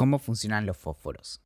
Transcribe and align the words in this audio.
¿Cómo 0.00 0.18
funcionan 0.18 0.64
los 0.64 0.78
fósforos? 0.78 1.42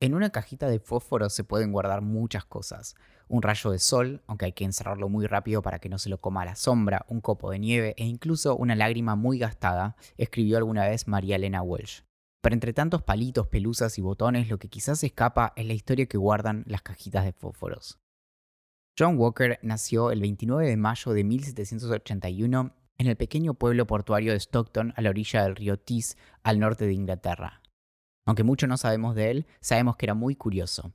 En 0.00 0.14
una 0.14 0.30
cajita 0.30 0.68
de 0.68 0.80
fósforos 0.80 1.32
se 1.32 1.44
pueden 1.44 1.70
guardar 1.70 2.00
muchas 2.02 2.44
cosas. 2.44 2.96
Un 3.28 3.42
rayo 3.42 3.70
de 3.70 3.78
sol, 3.78 4.20
aunque 4.26 4.46
hay 4.46 4.52
que 4.52 4.64
encerrarlo 4.64 5.08
muy 5.08 5.28
rápido 5.28 5.62
para 5.62 5.78
que 5.78 5.88
no 5.88 6.00
se 6.00 6.08
lo 6.08 6.20
coma 6.20 6.44
la 6.44 6.56
sombra, 6.56 7.06
un 7.08 7.20
copo 7.20 7.52
de 7.52 7.60
nieve 7.60 7.94
e 7.98 8.04
incluso 8.04 8.56
una 8.56 8.74
lágrima 8.74 9.14
muy 9.14 9.38
gastada, 9.38 9.94
escribió 10.16 10.56
alguna 10.56 10.88
vez 10.88 11.06
María 11.06 11.36
Elena 11.36 11.62
Walsh. 11.62 12.00
Pero 12.42 12.54
entre 12.54 12.72
tantos 12.72 13.04
palitos, 13.04 13.46
pelusas 13.46 13.96
y 13.96 14.00
botones, 14.00 14.48
lo 14.48 14.58
que 14.58 14.68
quizás 14.68 15.04
escapa 15.04 15.52
es 15.54 15.66
la 15.66 15.74
historia 15.74 16.06
que 16.06 16.18
guardan 16.18 16.64
las 16.66 16.82
cajitas 16.82 17.24
de 17.24 17.32
fósforos. 17.32 18.00
John 18.98 19.16
Walker 19.16 19.60
nació 19.62 20.10
el 20.10 20.20
29 20.20 20.66
de 20.66 20.76
mayo 20.76 21.12
de 21.12 21.22
1781 21.22 22.74
en 23.00 23.06
el 23.06 23.16
pequeño 23.16 23.54
pueblo 23.54 23.86
portuario 23.86 24.32
de 24.32 24.38
Stockton 24.38 24.92
a 24.94 25.00
la 25.00 25.08
orilla 25.08 25.42
del 25.42 25.56
río 25.56 25.78
Tees, 25.78 26.18
al 26.42 26.58
norte 26.60 26.84
de 26.84 26.92
Inglaterra. 26.92 27.62
Aunque 28.26 28.44
mucho 28.44 28.66
no 28.66 28.76
sabemos 28.76 29.14
de 29.14 29.30
él, 29.30 29.46
sabemos 29.62 29.96
que 29.96 30.04
era 30.04 30.12
muy 30.12 30.36
curioso. 30.36 30.92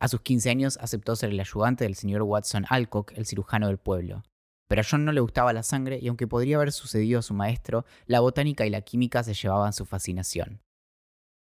A 0.00 0.06
sus 0.06 0.20
15 0.20 0.50
años 0.50 0.78
aceptó 0.80 1.16
ser 1.16 1.30
el 1.30 1.40
ayudante 1.40 1.82
del 1.82 1.96
señor 1.96 2.22
Watson 2.22 2.64
Alcock, 2.68 3.10
el 3.16 3.26
cirujano 3.26 3.66
del 3.66 3.78
pueblo. 3.78 4.22
Pero 4.68 4.82
a 4.82 4.84
John 4.88 5.04
no 5.04 5.10
le 5.10 5.20
gustaba 5.20 5.52
la 5.52 5.64
sangre 5.64 5.98
y 6.00 6.06
aunque 6.06 6.28
podría 6.28 6.58
haber 6.58 6.70
sucedido 6.70 7.18
a 7.18 7.22
su 7.22 7.34
maestro, 7.34 7.84
la 8.06 8.20
botánica 8.20 8.64
y 8.64 8.70
la 8.70 8.82
química 8.82 9.24
se 9.24 9.34
llevaban 9.34 9.72
su 9.72 9.84
fascinación. 9.84 10.60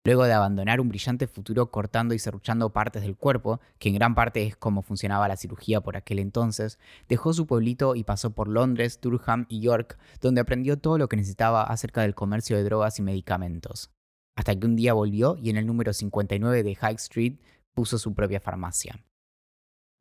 Luego 0.06 0.24
de 0.24 0.34
abandonar 0.34 0.80
un 0.80 0.88
brillante 0.88 1.28
futuro 1.28 1.72
cortando 1.72 2.14
y 2.14 2.20
serruchando 2.20 2.72
partes 2.72 3.02
del 3.02 3.18
cuerpo, 3.18 3.60
que 3.80 3.90
en 3.90 3.96
gran 3.96 4.16
parte 4.16 4.44
es 4.44 4.56
como 4.56 4.82
funcionaba 4.82 5.28
la 5.28 5.36
cirugía 5.36 5.82
por 5.82 5.98
aquel 5.98 6.20
entonces, 6.20 6.80
dejó 7.10 7.34
su 7.34 7.46
pueblito 7.46 7.96
y 7.96 8.06
pasó 8.06 8.32
por 8.32 8.48
Londres, 8.48 9.00
Durham 9.02 9.46
y 9.50 9.60
York, 9.60 10.00
donde 10.22 10.42
aprendió 10.42 10.80
todo 10.80 10.98
lo 10.98 11.10
que 11.10 11.18
necesitaba 11.18 11.64
acerca 11.64 12.02
del 12.02 12.16
comercio 12.16 12.56
de 12.56 12.64
drogas 12.64 12.98
y 13.00 13.02
medicamentos. 13.02 13.92
Hasta 14.38 14.58
que 14.58 14.66
un 14.66 14.78
día 14.78 14.94
volvió 14.94 15.36
y 15.36 15.50
en 15.50 15.58
el 15.58 15.68
número 15.68 15.92
59 15.92 16.64
de 16.64 16.76
High 16.76 16.96
Street 16.96 17.40
puso 17.74 17.98
su 17.98 18.14
propia 18.14 18.40
farmacia. 18.40 19.04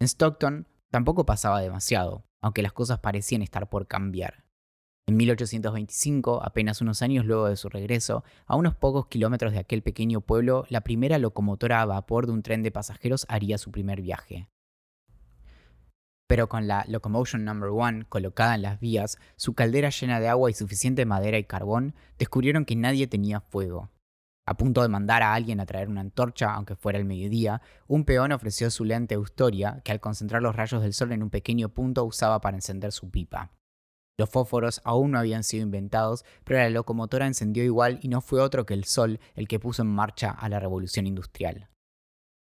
En 0.01 0.07
Stockton 0.07 0.69
tampoco 0.91 1.27
pasaba 1.27 1.61
demasiado, 1.61 2.25
aunque 2.41 2.63
las 2.63 2.73
cosas 2.73 3.01
parecían 3.01 3.43
estar 3.43 3.69
por 3.69 3.89
cambiar. 3.89 4.48
En 5.09 5.17
1825, 5.17 6.43
apenas 6.45 6.83
unos 6.83 7.01
años 7.01 7.25
luego 7.25 7.49
de 7.49 7.57
su 7.57 7.71
regreso, 7.71 8.25
a 8.47 8.57
unos 8.57 8.75
pocos 8.75 9.07
kilómetros 9.07 9.55
de 9.55 9.59
aquel 9.59 9.81
pequeño 9.81 10.21
pueblo, 10.21 10.67
la 10.69 10.83
primera 10.83 11.17
locomotora 11.17 11.81
a 11.81 11.87
vapor 11.87 12.27
de 12.27 12.33
un 12.33 12.43
tren 12.43 12.63
de 12.63 12.71
pasajeros 12.71 13.25
haría 13.31 13.57
su 13.57 13.71
primer 13.71 14.03
viaje. 14.03 14.51
Pero 16.27 16.51
con 16.51 16.69
la 16.69 16.85
Locomotion 16.89 17.43
Number 17.43 17.71
One 17.71 18.05
colocada 18.11 18.55
en 18.55 18.61
las 18.61 18.81
vías, 18.81 19.17
su 19.37 19.55
caldera 19.55 19.89
llena 19.89 20.21
de 20.21 20.29
agua 20.29 20.51
y 20.51 20.53
suficiente 20.53 21.07
madera 21.07 21.39
y 21.39 21.45
carbón, 21.45 21.95
descubrieron 22.19 22.67
que 22.67 22.77
nadie 22.77 23.07
tenía 23.07 23.41
fuego. 23.41 23.89
A 24.45 24.59
punto 24.59 24.83
de 24.83 24.89
mandar 24.89 25.23
a 25.23 25.33
alguien 25.33 25.61
a 25.61 25.65
traer 25.65 25.89
una 25.89 26.03
antorcha, 26.03 26.53
aunque 26.53 26.77
fuera 26.77 26.99
el 26.99 27.07
mediodía, 27.07 27.63
un 27.87 28.05
peón 28.05 28.33
ofreció 28.33 28.71
su 28.71 28.85
lente 28.85 29.15
Eustoria, 29.15 29.81
que 29.85 29.93
al 29.93 30.01
concentrar 30.01 30.43
los 30.43 30.55
rayos 30.55 30.83
del 30.83 30.93
sol 30.93 31.13
en 31.13 31.23
un 31.23 31.31
pequeño 31.31 31.71
punto 31.71 32.05
usaba 32.05 32.43
para 32.43 32.59
encender 32.59 32.93
su 32.93 33.11
pipa. 33.11 33.53
Los 34.19 34.31
fósforos 34.31 34.81
aún 34.83 35.13
no 35.13 35.19
habían 35.21 35.45
sido 35.45 35.63
inventados, 35.63 36.25
pero 36.43 36.59
la 36.59 36.69
locomotora 36.71 37.29
encendió 37.29 37.63
igual 37.63 38.01
y 38.03 38.09
no 38.09 38.21
fue 38.21 38.41
otro 38.41 38.67
que 38.67 38.75
el 38.75 38.83
sol 38.83 39.21
el 39.37 39.47
que 39.47 39.61
puso 39.61 39.83
en 39.83 39.95
marcha 39.95 40.31
a 40.31 40.49
la 40.49 40.59
revolución 40.59 41.07
industrial. 41.07 41.69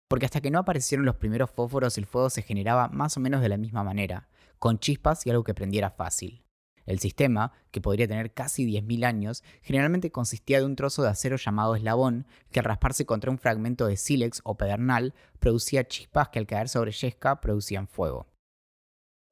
Porque 0.07 0.27
hasta 0.27 0.43
que 0.43 0.51
no 0.51 0.59
aparecieron 0.59 1.07
los 1.07 1.17
primeros 1.17 1.51
fósforos 1.51 1.97
el 1.97 2.05
fuego 2.05 2.29
se 2.29 2.43
generaba 2.43 2.89
más 2.89 3.17
o 3.17 3.21
menos 3.21 3.41
de 3.41 3.49
la 3.49 3.57
misma 3.57 3.83
manera, 3.83 4.29
con 4.59 4.79
chispas 4.79 5.27
y 5.27 5.31
algo 5.31 5.43
que 5.43 5.55
prendiera 5.55 5.91
fácil. 5.91 6.45
El 6.85 6.99
sistema, 6.99 7.53
que 7.71 7.81
podría 7.81 8.07
tener 8.07 8.35
casi 8.35 8.67
10.000 8.67 9.07
años, 9.07 9.43
generalmente 9.63 10.13
consistía 10.13 10.59
de 10.59 10.67
un 10.67 10.77
trozo 10.77 11.03
de 11.03 11.09
acero 11.09 11.37
llamado 11.39 11.77
eslabón, 11.77 12.27
que 12.53 12.61
al 12.61 12.67
rasparse 12.67 13.07
contra 13.07 13.31
un 13.31 13.39
fragmento 13.39 13.87
de 13.87 13.97
sílex 13.97 14.43
o 14.45 14.59
pedernal, 14.59 15.15
producía 15.39 15.89
chispas 15.89 16.29
que 16.29 16.41
al 16.41 16.47
caer 16.47 16.69
sobre 16.69 16.93
yesca 16.93 17.41
producían 17.41 17.89
fuego. 17.89 18.27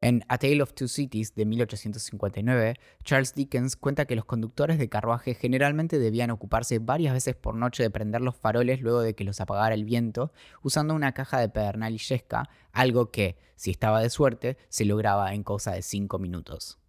En 0.04 0.24
A 0.26 0.36
Tale 0.36 0.60
of 0.60 0.74
Two 0.74 0.88
Cities 0.88 1.36
de 1.36 1.46
1859, 1.46 2.74
Charles 3.04 3.36
Dickens 3.36 3.76
cuenta 3.76 4.04
que 4.04 4.16
los 4.16 4.24
conductores 4.24 4.76
de 4.76 4.88
carruaje 4.88 5.34
generalmente 5.34 6.00
debían 6.00 6.32
ocuparse 6.32 6.80
varias 6.80 7.14
veces 7.14 7.36
por 7.36 7.54
noche 7.54 7.84
de 7.84 7.90
prender 7.90 8.20
los 8.20 8.34
faroles 8.34 8.80
luego 8.80 9.00
de 9.00 9.14
que 9.14 9.22
los 9.22 9.40
apagara 9.40 9.76
el 9.76 9.84
viento, 9.84 10.32
usando 10.60 10.94
una 10.94 11.12
caja 11.12 11.38
de 11.38 11.48
pedernal 11.48 11.94
y 11.94 11.98
yesca, 11.98 12.50
algo 12.72 13.12
que, 13.12 13.38
si 13.54 13.70
estaba 13.70 14.02
de 14.02 14.10
suerte, 14.10 14.58
se 14.68 14.84
lograba 14.84 15.34
en 15.34 15.44
cosa 15.44 15.70
de 15.70 15.82
5 15.82 16.18
minutos. 16.18 16.80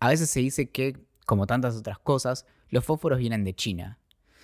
A 0.00 0.08
veces 0.08 0.30
se 0.30 0.40
dice 0.40 0.68
que, 0.68 1.06
como 1.26 1.46
tantas 1.46 1.76
otras 1.76 2.00
cosas, 2.00 2.44
los 2.70 2.84
fósforos 2.84 3.20
vienen 3.20 3.44
de 3.44 3.54
China, 3.54 3.99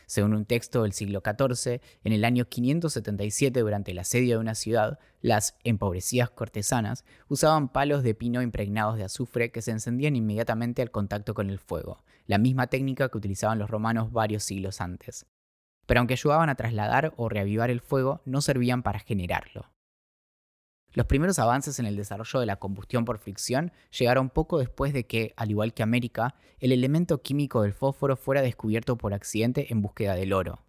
según 0.06 0.34
un 0.34 0.46
texto 0.46 0.82
del 0.82 0.92
siglo 0.92 1.22
XIV, 1.24 1.80
en 2.04 2.12
el 2.12 2.24
año 2.24 2.48
577, 2.48 3.60
durante 3.60 3.90
el 3.90 3.98
asedio 3.98 4.36
de 4.36 4.40
una 4.40 4.54
ciudad, 4.54 4.98
las 5.20 5.56
empobrecidas 5.64 6.30
cortesanas 6.30 7.04
usaban 7.28 7.68
palos 7.68 8.02
de 8.02 8.14
pino 8.14 8.40
impregnados 8.40 8.96
de 8.96 9.04
azufre 9.04 9.50
que 9.50 9.62
se 9.62 9.72
encendían 9.72 10.16
inmediatamente 10.16 10.82
al 10.82 10.90
contacto 10.90 11.34
con 11.34 11.50
el 11.50 11.58
fuego, 11.58 12.04
la 12.26 12.38
misma 12.38 12.68
técnica 12.68 13.08
que 13.08 13.18
utilizaban 13.18 13.58
los 13.58 13.68
romanos 13.68 14.12
varios 14.12 14.44
siglos 14.44 14.80
antes. 14.80 15.26
Pero 15.86 16.00
aunque 16.00 16.14
ayudaban 16.14 16.48
a 16.48 16.54
trasladar 16.54 17.12
o 17.16 17.28
reavivar 17.28 17.70
el 17.70 17.80
fuego, 17.80 18.22
no 18.24 18.40
servían 18.40 18.82
para 18.82 19.00
generarlo. 19.00 19.75
Los 20.96 21.04
primeros 21.04 21.38
avances 21.38 21.78
en 21.78 21.84
el 21.84 21.94
desarrollo 21.94 22.40
de 22.40 22.46
la 22.46 22.56
combustión 22.56 23.04
por 23.04 23.18
fricción 23.18 23.70
llegaron 23.90 24.30
poco 24.30 24.58
después 24.58 24.94
de 24.94 25.06
que, 25.06 25.34
al 25.36 25.50
igual 25.50 25.74
que 25.74 25.82
América, 25.82 26.36
el 26.58 26.72
elemento 26.72 27.20
químico 27.20 27.60
del 27.60 27.74
fósforo 27.74 28.16
fuera 28.16 28.40
descubierto 28.40 28.96
por 28.96 29.12
accidente 29.12 29.70
en 29.70 29.82
búsqueda 29.82 30.14
del 30.14 30.32
oro. 30.32 30.64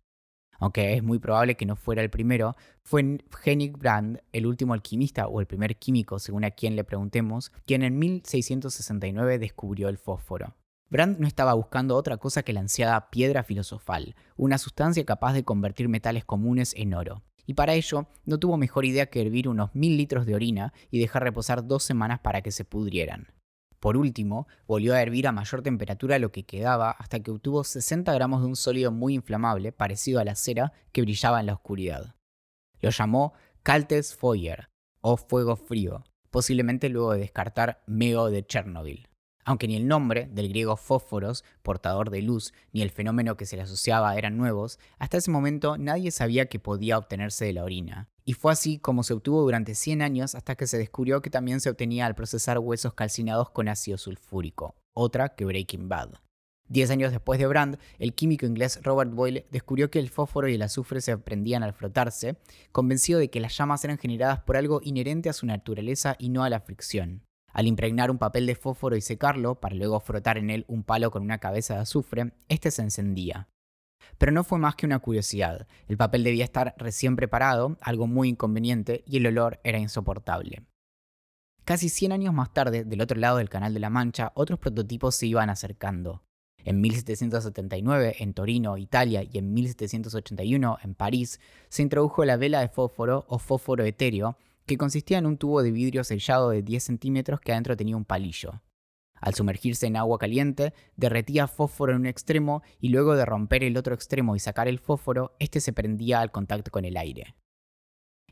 Aunque 0.59 0.95
es 0.95 1.01
muy 1.01 1.17
probable 1.19 1.55
que 1.55 1.65
no 1.65 1.77
fuera 1.77 2.01
el 2.01 2.09
primero, 2.09 2.57
fue 2.83 3.19
Henrik 3.45 3.77
Brand, 3.77 4.19
el 4.33 4.47
último 4.47 4.73
alquimista 4.73 5.27
o 5.27 5.39
el 5.39 5.47
primer 5.47 5.77
químico, 5.77 6.19
según 6.19 6.43
a 6.43 6.51
quien 6.51 6.75
le 6.75 6.83
preguntemos, 6.83 7.53
quien 7.65 7.83
en 7.83 7.97
1669 7.97 9.39
descubrió 9.39 9.87
el 9.87 9.97
fósforo. 9.97 10.57
Brand 10.89 11.19
no 11.19 11.27
estaba 11.27 11.53
buscando 11.53 11.95
otra 11.95 12.17
cosa 12.17 12.43
que 12.43 12.51
la 12.51 12.59
ansiada 12.59 13.09
piedra 13.11 13.43
filosofal, 13.43 14.13
una 14.35 14.57
sustancia 14.57 15.05
capaz 15.05 15.31
de 15.31 15.45
convertir 15.45 15.87
metales 15.87 16.25
comunes 16.25 16.73
en 16.75 16.95
oro 16.95 17.23
y 17.47 17.55
para 17.55 17.73
ello 17.73 18.07
no 18.25 18.37
tuvo 18.37 18.57
mejor 18.57 18.85
idea 18.85 19.07
que 19.07 19.21
hervir 19.21 19.47
unos 19.47 19.73
mil 19.73 19.97
litros 19.97 20.27
de 20.27 20.35
orina 20.35 20.73
y 20.91 20.99
dejar 20.99 21.23
reposar 21.23 21.65
dos 21.65 21.83
semanas 21.83 22.19
para 22.19 22.43
que 22.43 22.51
se 22.51 22.65
pudrieran. 22.65 23.33
Por 23.79 23.95
último, 23.95 24.47
volvió 24.67 24.93
a 24.93 25.01
hervir 25.01 25.27
a 25.27 25.31
mayor 25.31 25.61
temperatura 25.61 26.19
lo 26.19 26.31
que 26.31 26.45
quedaba 26.45 26.91
hasta 26.91 27.21
que 27.21 27.31
obtuvo 27.31 27.63
60 27.63 28.13
gramos 28.13 28.41
de 28.41 28.47
un 28.47 28.55
sólido 28.55 28.91
muy 28.91 29.13
inflamable, 29.13 29.71
parecido 29.71 30.19
a 30.19 30.25
la 30.25 30.35
cera, 30.35 30.73
que 30.91 31.01
brillaba 31.01 31.39
en 31.39 31.45
la 31.45 31.53
oscuridad. 31.53 32.15
Lo 32.81 32.89
llamó 32.89 33.33
Caltes 33.63 34.15
Feuer, 34.15 34.69
o 35.01 35.15
fuego 35.15 35.55
frío, 35.55 36.03
posiblemente 36.31 36.89
luego 36.89 37.13
de 37.13 37.19
descartar 37.19 37.83
Mego 37.87 38.29
de 38.29 38.45
Chernobyl. 38.45 39.07
Aunque 39.47 39.69
ni 39.69 39.77
el 39.77 39.87
nombre, 39.87 40.27
del 40.29 40.49
griego 40.49 40.75
fósforos, 40.75 41.45
portador 41.63 42.09
de 42.09 42.21
luz, 42.21 42.53
ni 42.73 42.81
el 42.81 42.91
fenómeno 42.91 43.37
que 43.37 43.45
se 43.45 43.55
le 43.55 43.61
asociaba 43.61 44.17
eran 44.17 44.35
nuevos, 44.35 44.77
hasta 44.99 45.15
ese 45.15 45.31
momento 45.31 45.77
nadie 45.77 46.11
sabía 46.11 46.47
que 46.47 46.59
podía 46.59 46.97
obtenerse 46.97 47.45
de 47.45 47.53
la 47.53 47.63
orina. 47.63 48.09
Y 48.25 48.33
fue 48.33 48.51
así 48.51 48.77
como 48.77 49.03
se 49.03 49.13
obtuvo 49.13 49.43
durante 49.43 49.73
100 49.73 50.01
años 50.01 50.35
hasta 50.35 50.55
que 50.55 50.67
se 50.67 50.77
descubrió 50.77 51.21
que 51.21 51.29
también 51.29 51.61
se 51.61 51.69
obtenía 51.69 52.05
al 52.05 52.13
procesar 52.13 52.59
huesos 52.59 52.93
calcinados 52.93 53.49
con 53.51 53.69
ácido 53.69 53.97
sulfúrico, 53.97 54.75
otra 54.93 55.29
que 55.29 55.45
Breaking 55.45 55.87
Bad. 55.87 56.15
Diez 56.67 56.89
años 56.91 57.13
después 57.13 57.39
de 57.39 57.47
Brand, 57.47 57.77
el 57.99 58.13
químico 58.15 58.45
inglés 58.45 58.81
Robert 58.83 59.13
Boyle 59.13 59.45
descubrió 59.49 59.89
que 59.89 59.99
el 59.99 60.09
fósforo 60.09 60.49
y 60.49 60.55
el 60.55 60.61
azufre 60.61 60.99
se 60.99 61.17
prendían 61.17 61.63
al 61.63 61.71
frotarse, 61.71 62.35
convencido 62.73 63.17
de 63.17 63.29
que 63.29 63.39
las 63.39 63.57
llamas 63.57 63.85
eran 63.85 63.97
generadas 63.97 64.41
por 64.41 64.57
algo 64.57 64.81
inherente 64.83 65.29
a 65.29 65.33
su 65.33 65.45
naturaleza 65.45 66.17
y 66.19 66.27
no 66.27 66.43
a 66.43 66.49
la 66.49 66.59
fricción. 66.59 67.26
Al 67.57 67.65
impregnar 67.65 68.11
un 68.11 68.19
papel 68.19 68.45
de 68.45 68.53
fósforo 68.53 68.95
y 68.95 69.01
secarlo, 69.01 69.55
para 69.55 69.73
luego 69.73 69.99
frotar 69.99 70.37
en 70.37 70.51
él 70.51 70.63
un 70.67 70.83
palo 70.83 71.09
con 71.09 71.23
una 71.23 71.39
cabeza 71.39 71.73
de 71.73 71.79
azufre, 71.79 72.33
este 72.49 72.69
se 72.69 72.83
encendía. 72.83 73.47
Pero 74.19 74.31
no 74.31 74.43
fue 74.43 74.59
más 74.59 74.75
que 74.75 74.85
una 74.85 74.99
curiosidad. 74.99 75.65
El 75.87 75.97
papel 75.97 76.23
debía 76.23 76.43
estar 76.43 76.75
recién 76.77 77.15
preparado, 77.15 77.75
algo 77.81 78.05
muy 78.05 78.29
inconveniente, 78.29 79.03
y 79.07 79.17
el 79.17 79.25
olor 79.25 79.59
era 79.63 79.79
insoportable. 79.79 80.67
Casi 81.65 81.89
100 81.89 82.11
años 82.11 82.33
más 82.35 82.53
tarde, 82.53 82.83
del 82.83 83.01
otro 83.01 83.19
lado 83.19 83.37
del 83.37 83.49
Canal 83.49 83.73
de 83.73 83.79
la 83.79 83.89
Mancha, 83.89 84.33
otros 84.35 84.59
prototipos 84.59 85.15
se 85.15 85.25
iban 85.25 85.49
acercando. 85.49 86.21
En 86.63 86.79
1779, 86.79 88.17
en 88.19 88.35
Torino, 88.35 88.77
Italia, 88.77 89.23
y 89.23 89.35
en 89.39 89.55
1781, 89.55 90.77
en 90.83 90.93
París, 90.93 91.39
se 91.69 91.81
introdujo 91.81 92.23
la 92.23 92.37
vela 92.37 92.59
de 92.59 92.69
fósforo 92.69 93.25
o 93.27 93.39
fósforo 93.39 93.83
etéreo, 93.83 94.37
que 94.67 94.77
consistía 94.77 95.17
en 95.17 95.25
un 95.25 95.37
tubo 95.37 95.63
de 95.63 95.71
vidrio 95.71 96.03
sellado 96.03 96.49
de 96.49 96.61
10 96.61 96.83
centímetros 96.83 97.39
que 97.39 97.53
adentro 97.53 97.75
tenía 97.75 97.97
un 97.97 98.05
palillo. 98.05 98.61
Al 99.19 99.33
sumergirse 99.33 99.87
en 99.87 99.95
agua 99.95 100.19
caliente, 100.19 100.73
derretía 100.95 101.47
fósforo 101.47 101.93
en 101.93 102.01
un 102.01 102.05
extremo 102.05 102.61
y 102.79 102.89
luego 102.89 103.15
de 103.15 103.25
romper 103.25 103.63
el 103.63 103.77
otro 103.77 103.95
extremo 103.95 104.35
y 104.35 104.39
sacar 104.39 104.67
el 104.67 104.77
fósforo, 104.77 105.35
este 105.39 105.59
se 105.61 105.73
prendía 105.73 106.19
al 106.19 106.31
contacto 106.31 106.69
con 106.69 106.85
el 106.85 106.97
aire. 106.97 107.35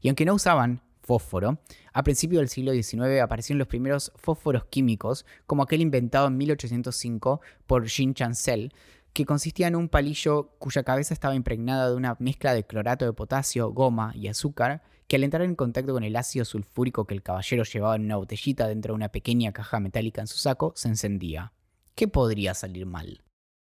Y 0.01 0.09
aunque 0.09 0.25
no 0.25 0.35
usaban 0.35 0.81
fósforo, 1.01 1.59
a 1.93 2.03
principios 2.03 2.41
del 2.41 2.49
siglo 2.49 2.73
XIX 2.73 3.21
aparecieron 3.21 3.59
los 3.59 3.67
primeros 3.67 4.11
fósforos 4.15 4.65
químicos, 4.65 5.25
como 5.47 5.63
aquel 5.63 5.81
inventado 5.81 6.27
en 6.27 6.37
1805 6.37 7.41
por 7.65 7.85
Jean 7.85 8.13
Chancel, 8.13 8.73
que 9.13 9.25
consistía 9.25 9.67
en 9.67 9.77
un 9.77 9.87
palillo 9.87 10.49
cuya 10.59 10.83
cabeza 10.83 11.13
estaba 11.13 11.35
impregnada 11.35 11.89
de 11.89 11.95
una 11.95 12.17
mezcla 12.19 12.53
de 12.53 12.65
clorato 12.65 13.05
de 13.05 13.13
potasio, 13.13 13.71
goma 13.71 14.11
y 14.13 14.27
azúcar, 14.27 14.83
que 15.07 15.15
al 15.15 15.23
entrar 15.23 15.43
en 15.43 15.55
contacto 15.55 15.93
con 15.93 16.03
el 16.03 16.15
ácido 16.15 16.45
sulfúrico 16.45 17.05
que 17.05 17.13
el 17.13 17.23
caballero 17.23 17.63
llevaba 17.63 17.95
en 17.95 18.05
una 18.05 18.17
botellita 18.17 18.67
dentro 18.67 18.93
de 18.93 18.95
una 18.95 19.09
pequeña 19.09 19.51
caja 19.51 19.79
metálica 19.79 20.21
en 20.21 20.27
su 20.27 20.37
saco, 20.37 20.73
se 20.75 20.87
encendía. 20.87 21.53
¿Qué 21.93 22.07
podría 22.07 22.53
salir 22.53 22.85
mal? 22.85 23.21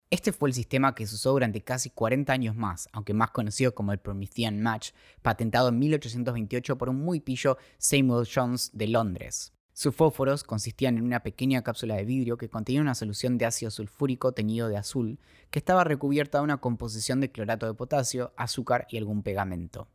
Este 0.10 0.32
fue 0.32 0.50
el 0.50 0.56
sistema 0.56 0.96
que 0.96 1.06
se 1.06 1.16
usó 1.16 1.32
durante 1.32 1.62
casi 1.62 1.90
40 1.90 2.32
años 2.32 2.56
más, 2.56 2.88
aunque 2.94 3.14
más 3.14 3.32
conocido 3.32 3.76
como 3.76 3.92
el 3.92 4.00
Promethean 4.00 4.62
Match, 4.62 4.92
patentado 5.22 5.68
en 5.70 5.80
1828 5.80 6.78
por 6.78 6.90
un 6.90 6.98
muy 7.04 7.20
pillo 7.20 7.58
Samuel 7.78 8.28
Jones 8.34 8.72
de 8.74 8.88
Londres. 8.88 9.52
Sus 9.74 9.94
fósforos 9.94 10.44
consistían 10.44 10.98
en 10.98 11.04
una 11.04 11.20
pequeña 11.20 11.62
cápsula 11.62 11.96
de 11.96 12.06
vidrio 12.06 12.38
que 12.38 12.50
contenía 12.50 12.82
una 12.82 12.96
solución 12.96 13.38
de 13.38 13.46
ácido 13.46 13.70
sulfúrico 13.70 14.32
teñido 14.32 14.70
de 14.70 14.78
azul, 14.78 15.20
que 15.52 15.60
estaba 15.60 15.84
recubierta 15.84 16.40
de 16.40 16.46
una 16.46 16.58
composición 16.58 17.20
de 17.20 17.32
clorato 17.32 17.68
de 17.68 17.74
potasio, 17.74 18.34
azúcar 18.38 18.88
y 18.90 18.98
algún 18.98 19.24
pegamento. 19.24 19.90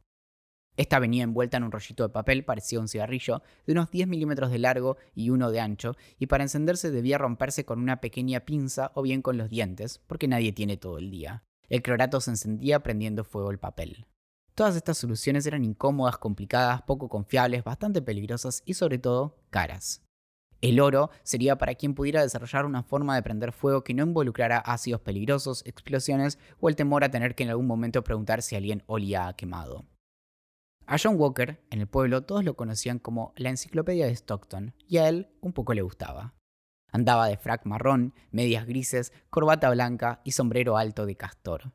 Esta 0.76 0.98
venía 0.98 1.24
envuelta 1.24 1.58
en 1.58 1.64
un 1.64 1.72
rollito 1.72 2.02
de 2.02 2.08
papel 2.08 2.44
parecido 2.44 2.80
a 2.80 2.84
un 2.84 2.88
cigarrillo, 2.88 3.42
de 3.66 3.72
unos 3.72 3.90
10 3.90 4.08
milímetros 4.08 4.50
de 4.50 4.58
largo 4.58 4.96
y 5.14 5.30
uno 5.30 5.50
de 5.50 5.60
ancho, 5.60 5.96
y 6.18 6.26
para 6.26 6.44
encenderse 6.44 6.90
debía 6.90 7.18
romperse 7.18 7.64
con 7.64 7.78
una 7.78 8.00
pequeña 8.00 8.40
pinza 8.40 8.90
o 8.94 9.02
bien 9.02 9.20
con 9.20 9.36
los 9.36 9.50
dientes, 9.50 10.00
porque 10.06 10.28
nadie 10.28 10.52
tiene 10.52 10.78
todo 10.78 10.98
el 10.98 11.10
día. 11.10 11.44
El 11.68 11.82
clorato 11.82 12.20
se 12.20 12.30
encendía 12.30 12.82
prendiendo 12.82 13.24
fuego 13.24 13.50
el 13.50 13.58
papel. 13.58 14.06
Todas 14.54 14.76
estas 14.76 14.98
soluciones 14.98 15.46
eran 15.46 15.64
incómodas, 15.64 16.18
complicadas, 16.18 16.82
poco 16.82 17.08
confiables, 17.08 17.64
bastante 17.64 18.02
peligrosas 18.02 18.62
y 18.66 18.74
sobre 18.74 18.98
todo 18.98 19.36
caras. 19.50 20.02
El 20.60 20.78
oro 20.80 21.10
sería 21.22 21.56
para 21.58 21.74
quien 21.74 21.94
pudiera 21.94 22.22
desarrollar 22.22 22.66
una 22.66 22.82
forma 22.82 23.14
de 23.14 23.22
prender 23.22 23.52
fuego 23.52 23.82
que 23.82 23.94
no 23.94 24.04
involucrara 24.04 24.58
ácidos 24.58 25.00
peligrosos, 25.00 25.62
explosiones 25.66 26.38
o 26.60 26.68
el 26.68 26.76
temor 26.76 27.02
a 27.02 27.10
tener 27.10 27.34
que 27.34 27.42
en 27.42 27.50
algún 27.50 27.66
momento 27.66 28.04
preguntar 28.04 28.42
si 28.42 28.54
alguien 28.54 28.82
olía 28.86 29.26
a 29.26 29.34
quemado. 29.34 29.86
A 30.86 30.96
John 31.02 31.16
Walker, 31.18 31.62
en 31.70 31.80
el 31.80 31.86
pueblo, 31.86 32.22
todos 32.22 32.44
lo 32.44 32.54
conocían 32.54 32.98
como 32.98 33.32
la 33.36 33.50
enciclopedia 33.50 34.06
de 34.06 34.12
Stockton, 34.12 34.74
y 34.88 34.98
a 34.98 35.08
él 35.08 35.28
un 35.40 35.52
poco 35.52 35.74
le 35.74 35.82
gustaba. 35.82 36.34
Andaba 36.90 37.28
de 37.28 37.38
frac 37.38 37.64
marrón, 37.64 38.14
medias 38.30 38.66
grises, 38.66 39.12
corbata 39.30 39.70
blanca 39.70 40.20
y 40.24 40.32
sombrero 40.32 40.76
alto 40.76 41.06
de 41.06 41.16
castor. 41.16 41.72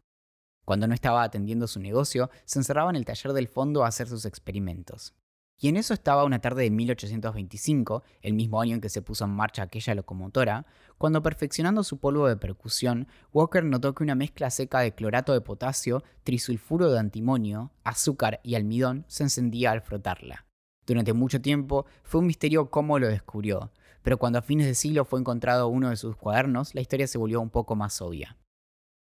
Cuando 0.65 0.87
no 0.87 0.93
estaba 0.93 1.23
atendiendo 1.23 1.65
su 1.65 1.79
negocio, 1.79 2.29
se 2.45 2.59
encerraba 2.59 2.89
en 2.89 2.97
el 2.97 3.05
taller 3.05 3.33
del 3.33 3.47
fondo 3.47 3.83
a 3.83 3.87
hacer 3.87 4.07
sus 4.07 4.25
experimentos. 4.25 5.15
Y 5.59 5.69
en 5.69 5.77
eso 5.77 5.95
estaba 5.95 6.23
una 6.23 6.39
tarde 6.39 6.63
de 6.63 6.69
1825, 6.69 8.03
el 8.21 8.33
mismo 8.33 8.61
año 8.61 8.75
en 8.75 8.81
que 8.81 8.89
se 8.89 9.01
puso 9.01 9.25
en 9.25 9.31
marcha 9.31 9.63
aquella 9.63 9.95
locomotora, 9.95 10.67
cuando 10.99 11.23
perfeccionando 11.23 11.83
su 11.83 11.97
polvo 11.97 12.27
de 12.27 12.37
percusión, 12.37 13.07
Walker 13.33 13.63
notó 13.63 13.95
que 13.95 14.03
una 14.03 14.13
mezcla 14.13 14.51
seca 14.51 14.81
de 14.81 14.93
clorato 14.93 15.33
de 15.33 15.41
potasio, 15.41 16.03
trisulfuro 16.23 16.91
de 16.91 16.99
antimonio, 16.99 17.71
azúcar 17.83 18.39
y 18.43 18.53
almidón 18.53 19.05
se 19.07 19.23
encendía 19.23 19.71
al 19.71 19.81
frotarla. 19.81 20.45
Durante 20.85 21.13
mucho 21.13 21.41
tiempo 21.41 21.87
fue 22.03 22.21
un 22.21 22.27
misterio 22.27 22.69
cómo 22.69 22.99
lo 22.99 23.07
descubrió, 23.07 23.71
pero 24.03 24.19
cuando 24.19 24.39
a 24.39 24.43
fines 24.43 24.67
de 24.67 24.75
siglo 24.75 25.05
fue 25.05 25.19
encontrado 25.19 25.67
uno 25.69 25.89
de 25.89 25.97
sus 25.97 26.15
cuadernos, 26.15 26.75
la 26.75 26.81
historia 26.81 27.07
se 27.07 27.17
volvió 27.17 27.41
un 27.41 27.49
poco 27.49 27.75
más 27.75 27.99
obvia. 27.99 28.37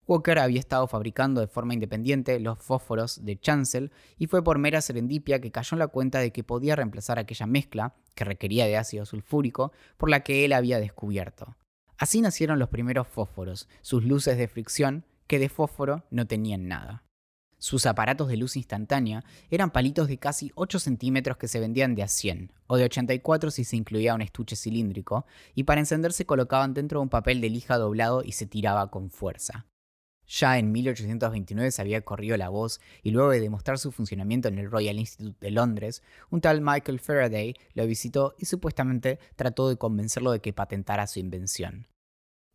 Walker 0.06 0.38
había 0.38 0.60
estado 0.60 0.86
fabricando 0.86 1.40
de 1.40 1.48
forma 1.48 1.74
independiente 1.74 2.38
los 2.38 2.58
fósforos 2.58 3.24
de 3.24 3.38
Chancel 3.38 3.90
y 4.18 4.28
fue 4.28 4.42
por 4.42 4.58
mera 4.58 4.80
serendipia 4.80 5.40
que 5.40 5.50
cayó 5.50 5.74
en 5.74 5.80
la 5.80 5.88
cuenta 5.88 6.20
de 6.20 6.30
que 6.30 6.44
podía 6.44 6.76
reemplazar 6.76 7.18
aquella 7.18 7.46
mezcla, 7.46 7.94
que 8.14 8.24
requería 8.24 8.66
de 8.66 8.76
ácido 8.76 9.04
sulfúrico, 9.04 9.72
por 9.96 10.08
la 10.08 10.20
que 10.20 10.44
él 10.44 10.52
había 10.52 10.78
descubierto. 10.78 11.56
Así 11.98 12.20
nacieron 12.20 12.58
los 12.58 12.68
primeros 12.68 13.08
fósforos, 13.08 13.68
sus 13.80 14.04
luces 14.04 14.38
de 14.38 14.48
fricción, 14.48 15.04
que 15.26 15.40
de 15.40 15.48
fósforo 15.48 16.04
no 16.10 16.26
tenían 16.26 16.68
nada. 16.68 17.02
Sus 17.58 17.86
aparatos 17.86 18.28
de 18.28 18.36
luz 18.36 18.56
instantánea 18.56 19.24
eran 19.50 19.70
palitos 19.70 20.08
de 20.08 20.18
casi 20.18 20.52
8 20.54 20.78
centímetros 20.78 21.38
que 21.38 21.48
se 21.48 21.58
vendían 21.58 21.94
de 21.94 22.02
a 22.02 22.08
100, 22.08 22.52
o 22.66 22.76
de 22.76 22.84
84 22.84 23.50
si 23.50 23.64
se 23.64 23.76
incluía 23.76 24.14
un 24.14 24.22
estuche 24.22 24.54
cilíndrico, 24.56 25.26
y 25.54 25.64
para 25.64 25.80
encenderse 25.80 26.26
colocaban 26.26 26.74
dentro 26.74 27.00
de 27.00 27.04
un 27.04 27.08
papel 27.08 27.40
de 27.40 27.50
lija 27.50 27.78
doblado 27.78 28.22
y 28.22 28.32
se 28.32 28.46
tiraba 28.46 28.90
con 28.90 29.10
fuerza. 29.10 29.66
Ya 30.28 30.58
en 30.58 30.72
1829 30.72 31.70
se 31.70 31.82
había 31.82 32.00
corrido 32.00 32.36
la 32.36 32.48
voz 32.48 32.80
y 33.02 33.10
luego 33.10 33.30
de 33.30 33.40
demostrar 33.40 33.78
su 33.78 33.92
funcionamiento 33.92 34.48
en 34.48 34.58
el 34.58 34.70
Royal 34.70 34.98
Institute 34.98 35.38
de 35.40 35.50
Londres, 35.52 36.02
un 36.30 36.40
tal 36.40 36.60
Michael 36.60 37.00
Faraday 37.00 37.54
lo 37.74 37.86
visitó 37.86 38.34
y 38.38 38.46
supuestamente 38.46 39.20
trató 39.36 39.68
de 39.68 39.76
convencerlo 39.76 40.32
de 40.32 40.40
que 40.40 40.52
patentara 40.52 41.06
su 41.06 41.20
invención. 41.20 41.86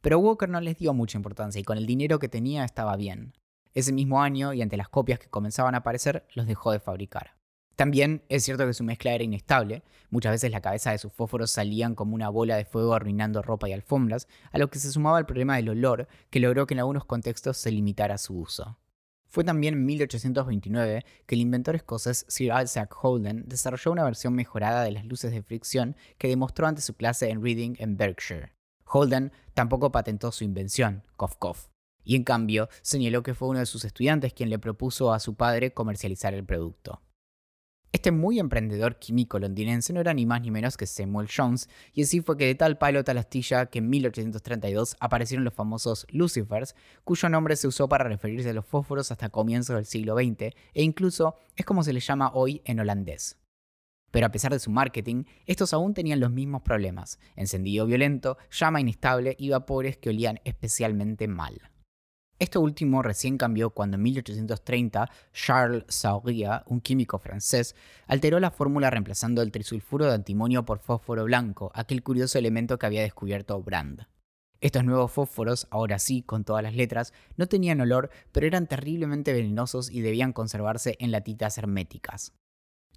Pero 0.01 0.19
Walker 0.19 0.49
no 0.49 0.59
les 0.59 0.77
dio 0.77 0.93
mucha 0.93 1.17
importancia 1.17 1.61
y 1.61 1.63
con 1.63 1.77
el 1.77 1.85
dinero 1.85 2.19
que 2.19 2.27
tenía 2.27 2.65
estaba 2.65 2.97
bien. 2.97 3.33
Ese 3.73 3.93
mismo 3.93 4.21
año, 4.21 4.53
y 4.53 4.61
ante 4.61 4.75
las 4.75 4.89
copias 4.89 5.19
que 5.19 5.29
comenzaban 5.29 5.75
a 5.75 5.79
aparecer, 5.79 6.27
los 6.33 6.47
dejó 6.47 6.71
de 6.71 6.79
fabricar. 6.79 7.40
También 7.81 8.21
es 8.29 8.43
cierto 8.43 8.67
que 8.67 8.75
su 8.75 8.83
mezcla 8.83 9.11
era 9.11 9.23
inestable, 9.23 9.81
muchas 10.11 10.33
veces 10.33 10.51
la 10.51 10.61
cabeza 10.61 10.91
de 10.91 10.99
sus 10.99 11.11
fósforos 11.11 11.49
salían 11.49 11.95
como 11.95 12.13
una 12.13 12.29
bola 12.29 12.55
de 12.55 12.63
fuego 12.63 12.93
arruinando 12.93 13.41
ropa 13.41 13.67
y 13.67 13.73
alfombras, 13.73 14.27
a 14.51 14.59
lo 14.59 14.69
que 14.69 14.77
se 14.77 14.91
sumaba 14.91 15.17
el 15.17 15.25
problema 15.25 15.55
del 15.55 15.69
olor, 15.69 16.07
que 16.29 16.39
logró 16.39 16.67
que 16.67 16.75
en 16.75 16.81
algunos 16.81 17.05
contextos 17.05 17.57
se 17.57 17.71
limitara 17.71 18.19
su 18.19 18.37
uso. 18.37 18.77
Fue 19.27 19.43
también 19.43 19.73
en 19.73 19.85
1829 19.87 21.03
que 21.25 21.33
el 21.33 21.41
inventor 21.41 21.75
escocés 21.75 22.23
Sir 22.27 22.51
Isaac 22.63 22.95
Holden 23.01 23.45
desarrolló 23.47 23.93
una 23.93 24.03
versión 24.03 24.35
mejorada 24.35 24.83
de 24.83 24.91
las 24.91 25.05
luces 25.05 25.31
de 25.31 25.41
fricción 25.41 25.95
que 26.19 26.27
demostró 26.27 26.67
ante 26.67 26.83
su 26.83 26.93
clase 26.93 27.31
en 27.31 27.43
Reading 27.43 27.77
en 27.79 27.97
Berkshire. 27.97 28.53
Holden 28.85 29.31
tampoco 29.55 29.91
patentó 29.91 30.31
su 30.31 30.43
invención, 30.43 31.01
cough 31.17 31.35
cough, 31.39 31.71
y 32.03 32.15
en 32.15 32.25
cambio 32.25 32.69
señaló 32.83 33.23
que 33.23 33.33
fue 33.33 33.47
uno 33.47 33.57
de 33.57 33.65
sus 33.65 33.85
estudiantes 33.85 34.33
quien 34.33 34.51
le 34.51 34.59
propuso 34.59 35.11
a 35.11 35.19
su 35.19 35.33
padre 35.33 35.73
comercializar 35.73 36.35
el 36.35 36.45
producto. 36.45 37.01
Este 37.93 38.11
muy 38.11 38.39
emprendedor 38.39 38.99
químico 38.99 39.37
londinense 39.37 39.91
no 39.91 39.99
era 39.99 40.13
ni 40.13 40.25
más 40.25 40.41
ni 40.41 40.49
menos 40.49 40.77
que 40.77 40.87
Samuel 40.87 41.27
Jones, 41.35 41.67
y 41.93 42.03
así 42.03 42.21
fue 42.21 42.37
que 42.37 42.45
de 42.45 42.55
tal 42.55 42.77
palo 42.77 43.03
tal 43.03 43.17
astilla 43.17 43.65
que 43.65 43.79
en 43.79 43.89
1832 43.89 44.95
aparecieron 45.01 45.43
los 45.43 45.53
famosos 45.53 46.07
Lucifers, 46.09 46.73
cuyo 47.03 47.27
nombre 47.27 47.57
se 47.57 47.67
usó 47.67 47.89
para 47.89 48.05
referirse 48.05 48.51
a 48.51 48.53
los 48.53 48.65
fósforos 48.65 49.11
hasta 49.11 49.27
comienzos 49.27 49.75
del 49.75 49.85
siglo 49.85 50.15
XX, 50.15 50.55
e 50.73 50.83
incluso 50.83 51.35
es 51.57 51.65
como 51.65 51.83
se 51.83 51.91
les 51.91 52.07
llama 52.07 52.31
hoy 52.33 52.61
en 52.63 52.79
holandés. 52.79 53.37
Pero 54.09 54.25
a 54.25 54.31
pesar 54.31 54.53
de 54.53 54.59
su 54.59 54.71
marketing, 54.71 55.25
estos 55.45 55.73
aún 55.73 55.93
tenían 55.93 56.21
los 56.21 56.31
mismos 56.31 56.61
problemas, 56.61 57.19
encendido 57.35 57.85
violento, 57.85 58.37
llama 58.51 58.79
inestable 58.79 59.35
y 59.37 59.49
vapores 59.49 59.97
que 59.97 60.09
olían 60.09 60.39
especialmente 60.45 61.27
mal. 61.27 61.70
Esto 62.41 62.59
último 62.59 63.03
recién 63.03 63.37
cambió 63.37 63.69
cuando 63.69 63.97
en 63.97 64.01
1830 64.01 65.11
Charles 65.31 65.83
Sauria, 65.87 66.63
un 66.65 66.81
químico 66.81 67.19
francés, 67.19 67.75
alteró 68.07 68.39
la 68.39 68.49
fórmula 68.49 68.89
reemplazando 68.89 69.43
el 69.43 69.51
trisulfuro 69.51 70.07
de 70.07 70.15
antimonio 70.15 70.65
por 70.65 70.79
fósforo 70.79 71.25
blanco, 71.25 71.71
aquel 71.75 72.01
curioso 72.01 72.39
elemento 72.39 72.79
que 72.79 72.87
había 72.87 73.03
descubierto 73.03 73.61
Brand. 73.61 74.07
Estos 74.59 74.83
nuevos 74.83 75.11
fósforos, 75.11 75.67
ahora 75.69 75.99
sí, 75.99 76.23
con 76.23 76.43
todas 76.43 76.63
las 76.63 76.73
letras, 76.73 77.13
no 77.37 77.45
tenían 77.45 77.79
olor, 77.79 78.09
pero 78.31 78.47
eran 78.47 78.65
terriblemente 78.65 79.33
venenosos 79.33 79.91
y 79.91 80.01
debían 80.01 80.33
conservarse 80.33 80.97
en 80.99 81.11
latitas 81.11 81.59
herméticas. 81.59 82.33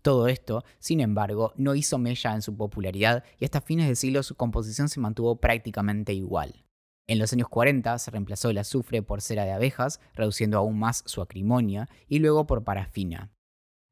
Todo 0.01 0.29
esto, 0.29 0.65
sin 0.79 1.01
embargo, 1.01 1.53
no 1.57 1.75
hizo 1.75 1.99
mella 1.99 2.33
en 2.33 2.41
su 2.41 2.57
popularidad 2.57 3.23
y 3.39 3.45
hasta 3.45 3.61
fines 3.61 3.89
de 3.89 3.97
siglo 3.97 4.23
su 4.23 4.37
composición 4.37 4.89
se 4.89 5.01
mantuvo 5.01 5.37
prácticamente 5.37 6.15
igual. 6.15 6.64
En 7.07 7.19
los 7.19 7.33
años 7.35 7.49
40 7.49 7.99
se 7.99 8.11
reemplazó 8.11 8.49
el 8.49 8.59
azufre 8.59 9.03
por 9.03 9.21
cera 9.21 9.45
de 9.45 9.53
abejas, 9.53 10.01
reduciendo 10.15 10.57
aún 10.57 10.79
más 10.79 11.03
su 11.07 11.21
acrimonia, 11.21 11.89
y 12.09 12.19
luego 12.19 12.47
por 12.47 12.65
parafina. 12.65 13.31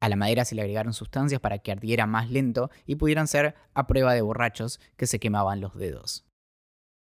A 0.01 0.09
la 0.09 0.17
madera 0.17 0.45
se 0.45 0.55
le 0.55 0.63
agregaron 0.63 0.95
sustancias 0.95 1.41
para 1.41 1.59
que 1.59 1.71
ardiera 1.71 2.07
más 2.07 2.31
lento 2.31 2.71
y 2.87 2.97
pudieran 2.97 3.29
ser 3.29 3.55
a 3.75 3.87
prueba 3.87 4.15
de 4.15 4.23
borrachos 4.23 4.81
que 4.97 5.07
se 5.07 5.21
quemaban 5.21 5.61
los 5.61 5.77
dedos. 5.77 6.25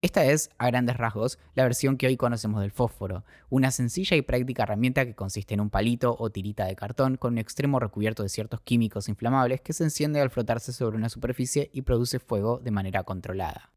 Esta 0.02 0.24
es, 0.26 0.50
a 0.58 0.66
grandes 0.66 0.98
rasgos, 0.98 1.38
la 1.54 1.64
versión 1.64 1.96
que 1.96 2.06
hoy 2.06 2.16
conocemos 2.16 2.60
del 2.60 2.70
fósforo, 2.70 3.24
una 3.48 3.70
sencilla 3.70 4.16
y 4.16 4.22
práctica 4.22 4.62
herramienta 4.62 5.06
que 5.06 5.16
consiste 5.16 5.54
en 5.54 5.60
un 5.60 5.70
palito 5.70 6.14
o 6.16 6.30
tirita 6.30 6.66
de 6.66 6.76
cartón 6.76 7.16
con 7.16 7.32
un 7.32 7.38
extremo 7.38 7.80
recubierto 7.80 8.22
de 8.22 8.28
ciertos 8.28 8.60
químicos 8.60 9.08
inflamables 9.08 9.62
que 9.62 9.72
se 9.72 9.82
enciende 9.82 10.20
al 10.20 10.30
frotarse 10.30 10.72
sobre 10.72 10.96
una 10.96 11.08
superficie 11.08 11.70
y 11.72 11.82
produce 11.82 12.20
fuego 12.20 12.60
de 12.62 12.70
manera 12.70 13.02
controlada. 13.02 13.75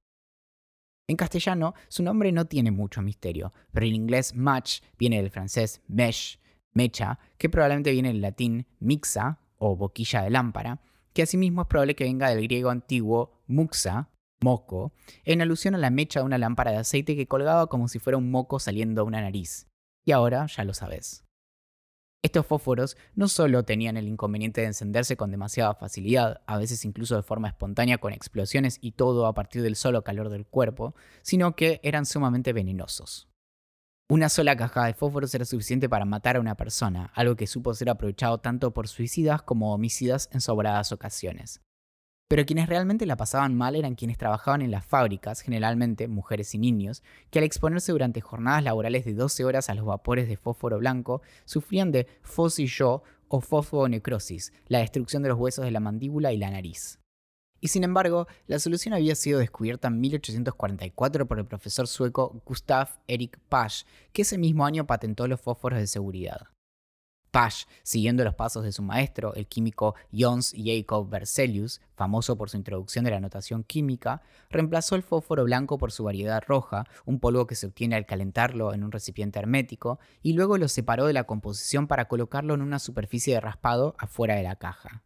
En 1.09 1.17
castellano, 1.17 1.73
su 1.87 2.03
nombre 2.03 2.31
no 2.31 2.45
tiene 2.45 2.69
mucho 2.69 3.01
misterio, 3.01 3.51
pero 3.73 3.87
en 3.87 3.95
inglés 3.95 4.35
match 4.35 4.81
viene 4.99 5.19
del 5.19 5.31
francés 5.31 5.81
mesh, 5.87 6.39
mecha, 6.71 7.17
que 7.39 7.49
probablemente 7.49 7.91
viene 7.91 8.09
del 8.09 8.21
latín 8.21 8.67
mixa 8.79 9.39
o 9.57 9.75
boquilla 9.75 10.21
de 10.21 10.29
lámpara, 10.29 10.83
que 11.13 11.23
asimismo 11.23 11.63
es 11.63 11.67
probable 11.67 11.95
que 11.95 12.03
venga 12.03 12.29
del 12.29 12.43
griego 12.43 12.69
antiguo 12.69 13.41
muxa, 13.47 14.11
moco, 14.39 14.93
en 15.25 15.41
alusión 15.41 15.73
a 15.73 15.79
la 15.79 15.89
mecha 15.89 16.19
de 16.19 16.27
una 16.27 16.37
lámpara 16.37 16.69
de 16.69 16.77
aceite 16.77 17.15
que 17.15 17.25
colgaba 17.25 17.65
como 17.65 17.87
si 17.87 17.97
fuera 17.97 18.19
un 18.19 18.29
moco 18.29 18.59
saliendo 18.59 19.01
de 19.01 19.07
una 19.07 19.21
nariz. 19.21 19.65
Y 20.05 20.11
ahora 20.11 20.45
ya 20.45 20.63
lo 20.63 20.75
sabes. 20.75 21.25
Estos 22.21 22.45
fósforos 22.45 22.97
no 23.15 23.29
solo 23.29 23.63
tenían 23.63 23.95
el 23.95 24.09
inconveniente 24.09 24.59
de 24.59 24.67
encenderse 24.67 25.15
con 25.15 25.31
demasiada 25.31 25.73
facilidad, 25.73 26.41
a 26.47 26.57
veces 26.57 26.83
incluso 26.83 27.15
de 27.15 27.23
forma 27.23 27.47
espontánea 27.47 27.97
con 27.97 28.11
explosiones 28.11 28.77
y 28.81 28.91
todo 28.91 29.25
a 29.25 29.33
partir 29.33 29.61
del 29.61 29.77
solo 29.77 30.03
calor 30.03 30.27
del 30.27 30.45
cuerpo, 30.45 30.95
sino 31.21 31.55
que 31.55 31.79
eran 31.81 32.05
sumamente 32.05 32.51
venenosos. 32.51 33.29
Una 34.09 34.27
sola 34.27 34.57
caja 34.57 34.85
de 34.85 34.95
fósforos 34.95 35.33
era 35.33 35.45
suficiente 35.45 35.87
para 35.87 36.03
matar 36.03 36.35
a 36.35 36.39
una 36.41 36.55
persona, 36.55 37.09
algo 37.13 37.37
que 37.37 37.47
supo 37.47 37.73
ser 37.73 37.89
aprovechado 37.89 38.39
tanto 38.39 38.73
por 38.73 38.89
suicidas 38.89 39.43
como 39.43 39.73
homicidas 39.73 40.29
en 40.33 40.41
sobradas 40.41 40.91
ocasiones. 40.91 41.61
Pero 42.29 42.45
quienes 42.45 42.69
realmente 42.69 43.07
la 43.07 43.17
pasaban 43.17 43.55
mal 43.55 43.75
eran 43.75 43.95
quienes 43.95 44.19
trabajaban 44.19 44.61
en 44.61 44.69
las 44.69 44.85
fábricas, 44.85 45.41
generalmente 45.41 46.07
mujeres 46.07 46.53
y 46.53 46.59
niños, 46.59 47.01
que 47.31 47.39
al 47.39 47.45
exponerse 47.45 47.91
durante 47.91 48.21
jornadas 48.21 48.63
laborales 48.63 49.03
de 49.03 49.15
12 49.15 49.45
horas 49.45 49.67
a 49.67 49.73
los 49.73 49.83
vapores 49.83 50.27
de 50.27 50.37
fósforo 50.37 50.77
blanco, 50.77 51.23
sufrían 51.45 51.91
de 51.91 52.05
fossillo 52.21 53.01
o 53.29 53.41
fosfonecrosis, 53.41 54.53
la 54.67 54.77
destrucción 54.77 55.23
de 55.23 55.29
los 55.29 55.39
huesos 55.39 55.65
de 55.65 55.71
la 55.71 55.79
mandíbula 55.79 56.31
y 56.31 56.37
la 56.37 56.51
nariz. 56.51 56.99
Y 57.61 57.69
sin 57.69 57.83
embargo, 57.83 58.27
la 58.45 58.59
solución 58.59 58.93
había 58.93 59.15
sido 59.15 59.39
descubierta 59.39 59.87
en 59.87 59.99
1844 59.99 61.27
por 61.27 61.39
el 61.39 61.47
profesor 61.47 61.87
sueco 61.87 62.43
Gustav 62.45 62.89
Erik 63.07 63.39
Pasch, 63.49 63.85
que 64.13 64.21
ese 64.21 64.37
mismo 64.37 64.67
año 64.67 64.85
patentó 64.85 65.27
los 65.27 65.41
fósforos 65.41 65.79
de 65.79 65.87
seguridad. 65.87 66.47
Pasch, 67.31 67.65
siguiendo 67.83 68.23
los 68.23 68.35
pasos 68.35 68.63
de 68.63 68.71
su 68.71 68.81
maestro, 68.81 69.33
el 69.35 69.47
químico 69.47 69.95
Jons 70.11 70.53
Jacob 70.57 71.09
Berzelius, 71.09 71.81
famoso 71.95 72.37
por 72.37 72.49
su 72.49 72.57
introducción 72.57 73.05
de 73.05 73.11
la 73.11 73.19
notación 73.19 73.63
química, 73.63 74.21
reemplazó 74.49 74.95
el 74.95 75.03
fósforo 75.03 75.43
blanco 75.43 75.77
por 75.77 75.91
su 75.91 76.03
variedad 76.03 76.43
roja, 76.45 76.85
un 77.05 77.19
polvo 77.19 77.45
que 77.45 77.55
se 77.55 77.67
obtiene 77.67 77.95
al 77.95 78.05
calentarlo 78.05 78.73
en 78.73 78.83
un 78.83 78.91
recipiente 78.91 79.39
hermético, 79.39 79.99
y 80.21 80.33
luego 80.33 80.57
lo 80.57 80.67
separó 80.67 81.05
de 81.05 81.13
la 81.13 81.25
composición 81.25 81.87
para 81.87 82.07
colocarlo 82.07 82.53
en 82.53 82.61
una 82.61 82.79
superficie 82.79 83.35
de 83.35 83.41
raspado 83.41 83.95
afuera 83.99 84.35
de 84.35 84.43
la 84.43 84.55
caja. 84.55 85.03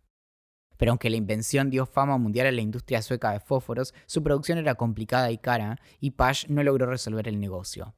Pero 0.78 0.92
aunque 0.92 1.10
la 1.10 1.18
invención 1.18 1.70
dio 1.70 1.86
fama 1.86 2.18
mundial 2.18 2.48
a 2.48 2.52
la 2.52 2.62
industria 2.62 3.02
sueca 3.02 3.32
de 3.32 3.40
fósforos, 3.40 3.94
su 4.06 4.24
producción 4.24 4.58
era 4.58 4.76
complicada 4.76 5.32
y 5.32 5.38
cara, 5.38 5.80
y 6.00 6.12
Pasch 6.12 6.48
no 6.48 6.64
logró 6.64 6.86
resolver 6.86 7.28
el 7.28 7.40
negocio. 7.40 7.96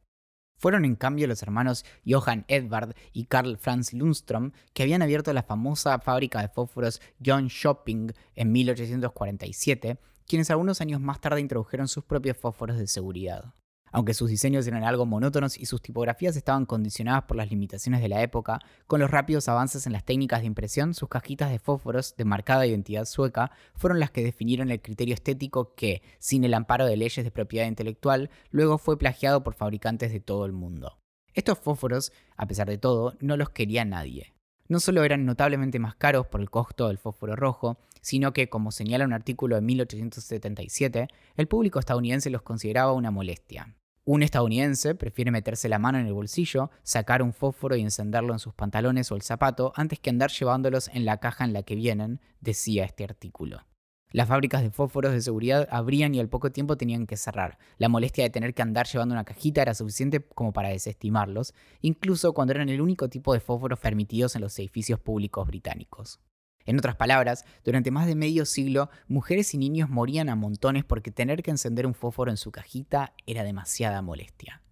Fueron 0.57 0.85
en 0.85 0.95
cambio 0.95 1.27
los 1.27 1.41
hermanos 1.41 1.85
Johann 2.05 2.45
Edvard 2.47 2.95
y 3.13 3.25
Karl 3.25 3.57
Franz 3.57 3.93
Lundström 3.93 4.51
que 4.73 4.83
habían 4.83 5.01
abierto 5.01 5.33
la 5.33 5.43
famosa 5.43 5.99
fábrica 5.99 6.41
de 6.41 6.49
fósforos 6.49 7.01
John 7.23 7.47
Shopping 7.47 8.11
en 8.35 8.51
1847, 8.51 9.99
quienes 10.27 10.49
algunos 10.49 10.81
años 10.81 11.01
más 11.01 11.21
tarde 11.21 11.41
introdujeron 11.41 11.87
sus 11.87 12.03
propios 12.03 12.37
fósforos 12.37 12.77
de 12.77 12.87
seguridad. 12.87 13.53
Aunque 13.95 14.13
sus 14.13 14.29
diseños 14.29 14.67
eran 14.67 14.83
algo 14.83 15.05
monótonos 15.05 15.57
y 15.57 15.65
sus 15.67 15.81
tipografías 15.81 16.35
estaban 16.35 16.65
condicionadas 16.65 17.23
por 17.23 17.37
las 17.37 17.49
limitaciones 17.49 18.01
de 18.01 18.09
la 18.09 18.21
época, 18.21 18.59
con 18.87 18.99
los 18.99 19.09
rápidos 19.09 19.47
avances 19.47 19.87
en 19.87 19.93
las 19.93 20.03
técnicas 20.03 20.41
de 20.41 20.47
impresión, 20.47 20.93
sus 20.93 21.07
cajitas 21.07 21.49
de 21.49 21.59
fósforos 21.59 22.13
de 22.17 22.25
marcada 22.25 22.67
identidad 22.67 23.05
sueca 23.05 23.51
fueron 23.73 24.01
las 24.01 24.11
que 24.11 24.21
definieron 24.21 24.69
el 24.69 24.81
criterio 24.81 25.13
estético 25.13 25.75
que, 25.75 26.01
sin 26.19 26.43
el 26.43 26.55
amparo 26.55 26.85
de 26.85 26.97
leyes 26.97 27.23
de 27.23 27.31
propiedad 27.31 27.67
intelectual, 27.67 28.29
luego 28.49 28.77
fue 28.77 28.97
plagiado 28.97 29.43
por 29.43 29.53
fabricantes 29.53 30.11
de 30.11 30.19
todo 30.19 30.45
el 30.45 30.51
mundo. 30.51 30.99
Estos 31.33 31.57
fósforos, 31.59 32.11
a 32.35 32.47
pesar 32.47 32.67
de 32.67 32.77
todo, 32.77 33.15
no 33.21 33.37
los 33.37 33.51
quería 33.51 33.85
nadie. 33.85 34.33
No 34.67 34.81
solo 34.81 35.05
eran 35.05 35.25
notablemente 35.25 35.79
más 35.79 35.95
caros 35.95 36.27
por 36.27 36.41
el 36.41 36.49
costo 36.49 36.89
del 36.89 36.97
fósforo 36.97 37.37
rojo, 37.37 37.77
sino 38.01 38.33
que, 38.33 38.49
como 38.49 38.73
señala 38.73 39.05
un 39.05 39.13
artículo 39.13 39.55
de 39.55 39.61
1877, 39.61 41.07
el 41.37 41.47
público 41.47 41.79
estadounidense 41.79 42.29
los 42.29 42.41
consideraba 42.41 42.91
una 42.91 43.09
molestia. 43.09 43.73
Un 44.07 44.21
estadounidense 44.21 44.93
prefiere 44.93 45.31
meterse 45.31 45.67
la 45.67 45.79
mano 45.79 45.97
en 45.97 46.05
el 46.05 46.13
bolsillo, 46.13 46.69
sacar 46.83 47.23
un 47.23 47.33
fósforo 47.33 47.75
y 47.75 47.81
encenderlo 47.81 48.33
en 48.33 48.39
sus 48.39 48.53
pantalones 48.53 49.11
o 49.11 49.15
el 49.15 49.23
zapato 49.23 49.73
antes 49.75 49.99
que 49.99 50.11
andar 50.11 50.29
llevándolos 50.29 50.89
en 50.89 51.05
la 51.05 51.17
caja 51.17 51.43
en 51.43 51.53
la 51.53 51.63
que 51.63 51.73
vienen, 51.73 52.21
decía 52.39 52.85
este 52.85 53.03
artículo. 53.03 53.65
Las 54.11 54.27
fábricas 54.27 54.61
de 54.61 54.69
fósforos 54.69 55.11
de 55.11 55.21
seguridad 55.21 55.67
abrían 55.71 56.13
y 56.13 56.19
al 56.19 56.29
poco 56.29 56.51
tiempo 56.51 56.77
tenían 56.77 57.07
que 57.07 57.17
cerrar. 57.17 57.57
La 57.79 57.89
molestia 57.89 58.23
de 58.23 58.29
tener 58.29 58.53
que 58.53 58.61
andar 58.61 58.85
llevando 58.85 59.13
una 59.13 59.25
cajita 59.25 59.63
era 59.63 59.73
suficiente 59.73 60.23
como 60.23 60.53
para 60.53 60.69
desestimarlos, 60.69 61.55
incluso 61.81 62.33
cuando 62.33 62.53
eran 62.53 62.69
el 62.69 62.81
único 62.81 63.09
tipo 63.09 63.33
de 63.33 63.39
fósforos 63.39 63.79
permitidos 63.79 64.35
en 64.35 64.43
los 64.43 64.57
edificios 64.59 64.99
públicos 64.99 65.47
británicos. 65.47 66.19
En 66.65 66.79
otras 66.79 66.95
palabras, 66.95 67.45
durante 67.63 67.91
más 67.91 68.07
de 68.07 68.15
medio 68.15 68.45
siglo, 68.45 68.89
mujeres 69.07 69.53
y 69.53 69.57
niños 69.57 69.89
morían 69.89 70.29
a 70.29 70.35
montones 70.35 70.83
porque 70.83 71.11
tener 71.11 71.43
que 71.43 71.51
encender 71.51 71.85
un 71.85 71.93
fósforo 71.93 72.31
en 72.31 72.37
su 72.37 72.51
cajita 72.51 73.13
era 73.27 73.43
demasiada 73.43 74.01
molestia. 74.01 74.63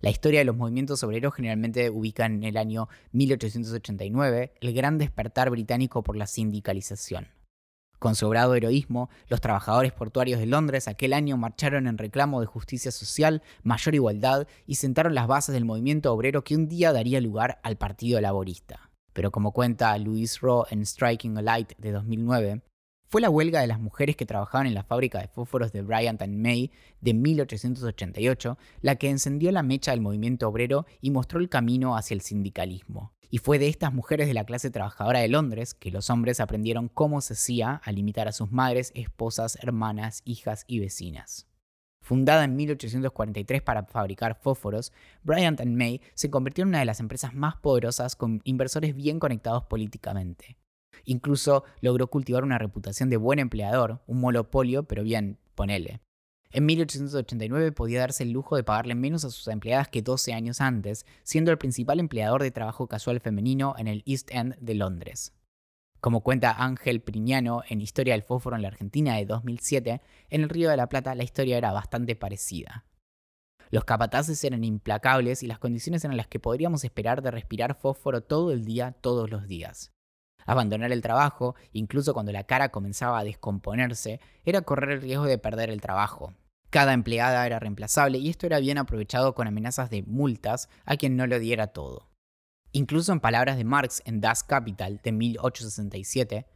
La 0.00 0.10
historia 0.10 0.38
de 0.38 0.44
los 0.44 0.56
movimientos 0.56 1.02
obreros 1.02 1.34
generalmente 1.34 1.90
ubica 1.90 2.26
en 2.26 2.44
el 2.44 2.56
año 2.56 2.88
1889 3.10 4.54
el 4.60 4.72
gran 4.72 4.96
despertar 4.96 5.50
británico 5.50 6.04
por 6.04 6.16
la 6.16 6.28
sindicalización. 6.28 7.26
Con 7.98 8.14
sobrado 8.14 8.54
heroísmo, 8.54 9.10
los 9.26 9.40
trabajadores 9.40 9.92
portuarios 9.92 10.38
de 10.38 10.46
Londres 10.46 10.86
aquel 10.86 11.12
año 11.12 11.36
marcharon 11.36 11.88
en 11.88 11.98
reclamo 11.98 12.40
de 12.40 12.46
justicia 12.46 12.92
social, 12.92 13.42
mayor 13.64 13.96
igualdad 13.96 14.46
y 14.66 14.76
sentaron 14.76 15.16
las 15.16 15.26
bases 15.26 15.52
del 15.52 15.64
movimiento 15.64 16.12
obrero 16.12 16.44
que 16.44 16.54
un 16.54 16.68
día 16.68 16.92
daría 16.92 17.20
lugar 17.20 17.58
al 17.64 17.76
Partido 17.76 18.20
Laborista 18.20 18.87
pero 19.18 19.32
como 19.32 19.50
cuenta 19.50 19.98
Louise 19.98 20.38
Rowe 20.40 20.68
en 20.70 20.86
Striking 20.86 21.38
a 21.38 21.42
Light 21.42 21.72
de 21.78 21.90
2009, 21.90 22.62
fue 23.08 23.20
la 23.20 23.28
huelga 23.28 23.60
de 23.60 23.66
las 23.66 23.80
mujeres 23.80 24.14
que 24.14 24.26
trabajaban 24.26 24.68
en 24.68 24.74
la 24.74 24.84
fábrica 24.84 25.18
de 25.18 25.26
fósforos 25.26 25.72
de 25.72 25.82
Bryant 25.82 26.22
and 26.22 26.36
May 26.36 26.70
de 27.00 27.14
1888 27.14 28.56
la 28.80 28.94
que 28.94 29.10
encendió 29.10 29.50
la 29.50 29.64
mecha 29.64 29.90
del 29.90 30.02
movimiento 30.02 30.46
obrero 30.46 30.86
y 31.00 31.10
mostró 31.10 31.40
el 31.40 31.48
camino 31.48 31.96
hacia 31.96 32.14
el 32.14 32.20
sindicalismo. 32.20 33.12
Y 33.28 33.38
fue 33.38 33.58
de 33.58 33.66
estas 33.66 33.92
mujeres 33.92 34.28
de 34.28 34.34
la 34.34 34.44
clase 34.44 34.70
trabajadora 34.70 35.18
de 35.18 35.26
Londres 35.26 35.74
que 35.74 35.90
los 35.90 36.10
hombres 36.10 36.38
aprendieron 36.38 36.86
cómo 36.86 37.20
se 37.20 37.32
hacía 37.32 37.80
a 37.84 37.90
limitar 37.90 38.28
a 38.28 38.32
sus 38.32 38.52
madres, 38.52 38.92
esposas, 38.94 39.58
hermanas, 39.60 40.22
hijas 40.26 40.62
y 40.68 40.78
vecinas. 40.78 41.47
Fundada 42.08 42.44
en 42.44 42.56
1843 42.56 43.60
para 43.60 43.84
fabricar 43.84 44.34
fósforos, 44.40 44.94
Bryant 45.24 45.62
May 45.66 46.00
se 46.14 46.30
convirtió 46.30 46.62
en 46.62 46.68
una 46.68 46.78
de 46.78 46.86
las 46.86 47.00
empresas 47.00 47.34
más 47.34 47.56
poderosas 47.56 48.16
con 48.16 48.40
inversores 48.44 48.96
bien 48.96 49.18
conectados 49.18 49.64
políticamente. 49.64 50.56
Incluso 51.04 51.64
logró 51.82 52.06
cultivar 52.06 52.44
una 52.44 52.56
reputación 52.56 53.10
de 53.10 53.18
buen 53.18 53.40
empleador, 53.40 54.00
un 54.06 54.20
monopolio, 54.20 54.84
pero 54.84 55.02
bien, 55.02 55.38
ponele. 55.54 56.00
En 56.50 56.64
1889 56.64 57.72
podía 57.72 58.00
darse 58.00 58.22
el 58.22 58.30
lujo 58.30 58.56
de 58.56 58.64
pagarle 58.64 58.94
menos 58.94 59.26
a 59.26 59.30
sus 59.30 59.46
empleadas 59.48 59.88
que 59.88 60.00
12 60.00 60.32
años 60.32 60.62
antes, 60.62 61.04
siendo 61.24 61.50
el 61.50 61.58
principal 61.58 62.00
empleador 62.00 62.42
de 62.42 62.50
trabajo 62.50 62.86
casual 62.86 63.20
femenino 63.20 63.74
en 63.76 63.86
el 63.86 64.02
East 64.06 64.30
End 64.30 64.56
de 64.60 64.74
Londres. 64.74 65.34
Como 66.08 66.22
cuenta 66.22 66.64
Ángel 66.64 67.02
Priñano 67.02 67.64
en 67.68 67.82
Historia 67.82 68.14
del 68.14 68.22
Fósforo 68.22 68.56
en 68.56 68.62
la 68.62 68.68
Argentina 68.68 69.16
de 69.16 69.26
2007, 69.26 70.00
en 70.30 70.42
el 70.42 70.48
Río 70.48 70.70
de 70.70 70.76
la 70.78 70.88
Plata 70.88 71.14
la 71.14 71.22
historia 71.22 71.58
era 71.58 71.70
bastante 71.70 72.16
parecida. 72.16 72.86
Los 73.68 73.84
capataces 73.84 74.42
eran 74.42 74.64
implacables 74.64 75.42
y 75.42 75.46
las 75.46 75.58
condiciones 75.58 76.02
eran 76.04 76.16
las 76.16 76.26
que 76.26 76.40
podríamos 76.40 76.82
esperar 76.82 77.20
de 77.20 77.30
respirar 77.30 77.74
fósforo 77.74 78.22
todo 78.22 78.52
el 78.52 78.64
día, 78.64 78.92
todos 79.02 79.28
los 79.30 79.48
días. 79.48 79.92
Abandonar 80.46 80.92
el 80.92 81.02
trabajo, 81.02 81.56
incluso 81.72 82.14
cuando 82.14 82.32
la 82.32 82.44
cara 82.44 82.70
comenzaba 82.70 83.18
a 83.18 83.24
descomponerse, 83.24 84.18
era 84.46 84.62
correr 84.62 84.92
el 84.92 85.02
riesgo 85.02 85.26
de 85.26 85.36
perder 85.36 85.68
el 85.68 85.82
trabajo. 85.82 86.32
Cada 86.70 86.94
empleada 86.94 87.44
era 87.44 87.58
reemplazable 87.58 88.16
y 88.16 88.30
esto 88.30 88.46
era 88.46 88.60
bien 88.60 88.78
aprovechado 88.78 89.34
con 89.34 89.46
amenazas 89.46 89.90
de 89.90 90.04
multas 90.04 90.70
a 90.86 90.96
quien 90.96 91.18
no 91.18 91.26
lo 91.26 91.38
diera 91.38 91.66
todo. 91.66 92.07
Incluso 92.72 93.12
en 93.12 93.20
palabras 93.20 93.56
de 93.56 93.64
Marx 93.64 94.02
en 94.04 94.20
Das 94.20 94.44
Kapital 94.44 95.00
de 95.02 95.12
1867, 95.12 96.46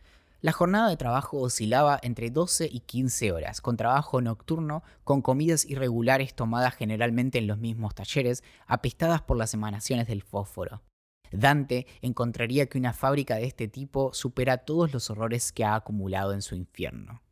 la 0.42 0.52
jornada 0.52 0.88
de 0.88 0.96
trabajo 0.96 1.38
oscilaba 1.38 2.00
entre 2.02 2.30
12 2.30 2.68
y 2.70 2.80
15 2.80 3.32
horas, 3.32 3.60
con 3.60 3.76
trabajo 3.76 4.20
nocturno, 4.20 4.82
con 5.04 5.22
comidas 5.22 5.64
irregulares 5.64 6.34
tomadas 6.34 6.74
generalmente 6.74 7.38
en 7.38 7.46
los 7.46 7.58
mismos 7.58 7.94
talleres, 7.94 8.42
apestadas 8.66 9.22
por 9.22 9.36
las 9.36 9.54
emanaciones 9.54 10.08
del 10.08 10.22
fósforo. 10.22 10.82
Dante 11.30 11.86
encontraría 12.02 12.66
que 12.66 12.76
una 12.76 12.92
fábrica 12.92 13.36
de 13.36 13.46
este 13.46 13.68
tipo 13.68 14.12
supera 14.12 14.58
todos 14.58 14.92
los 14.92 15.08
horrores 15.10 15.52
que 15.52 15.64
ha 15.64 15.76
acumulado 15.76 16.32
en 16.32 16.42
su 16.42 16.56
infierno. 16.56 17.22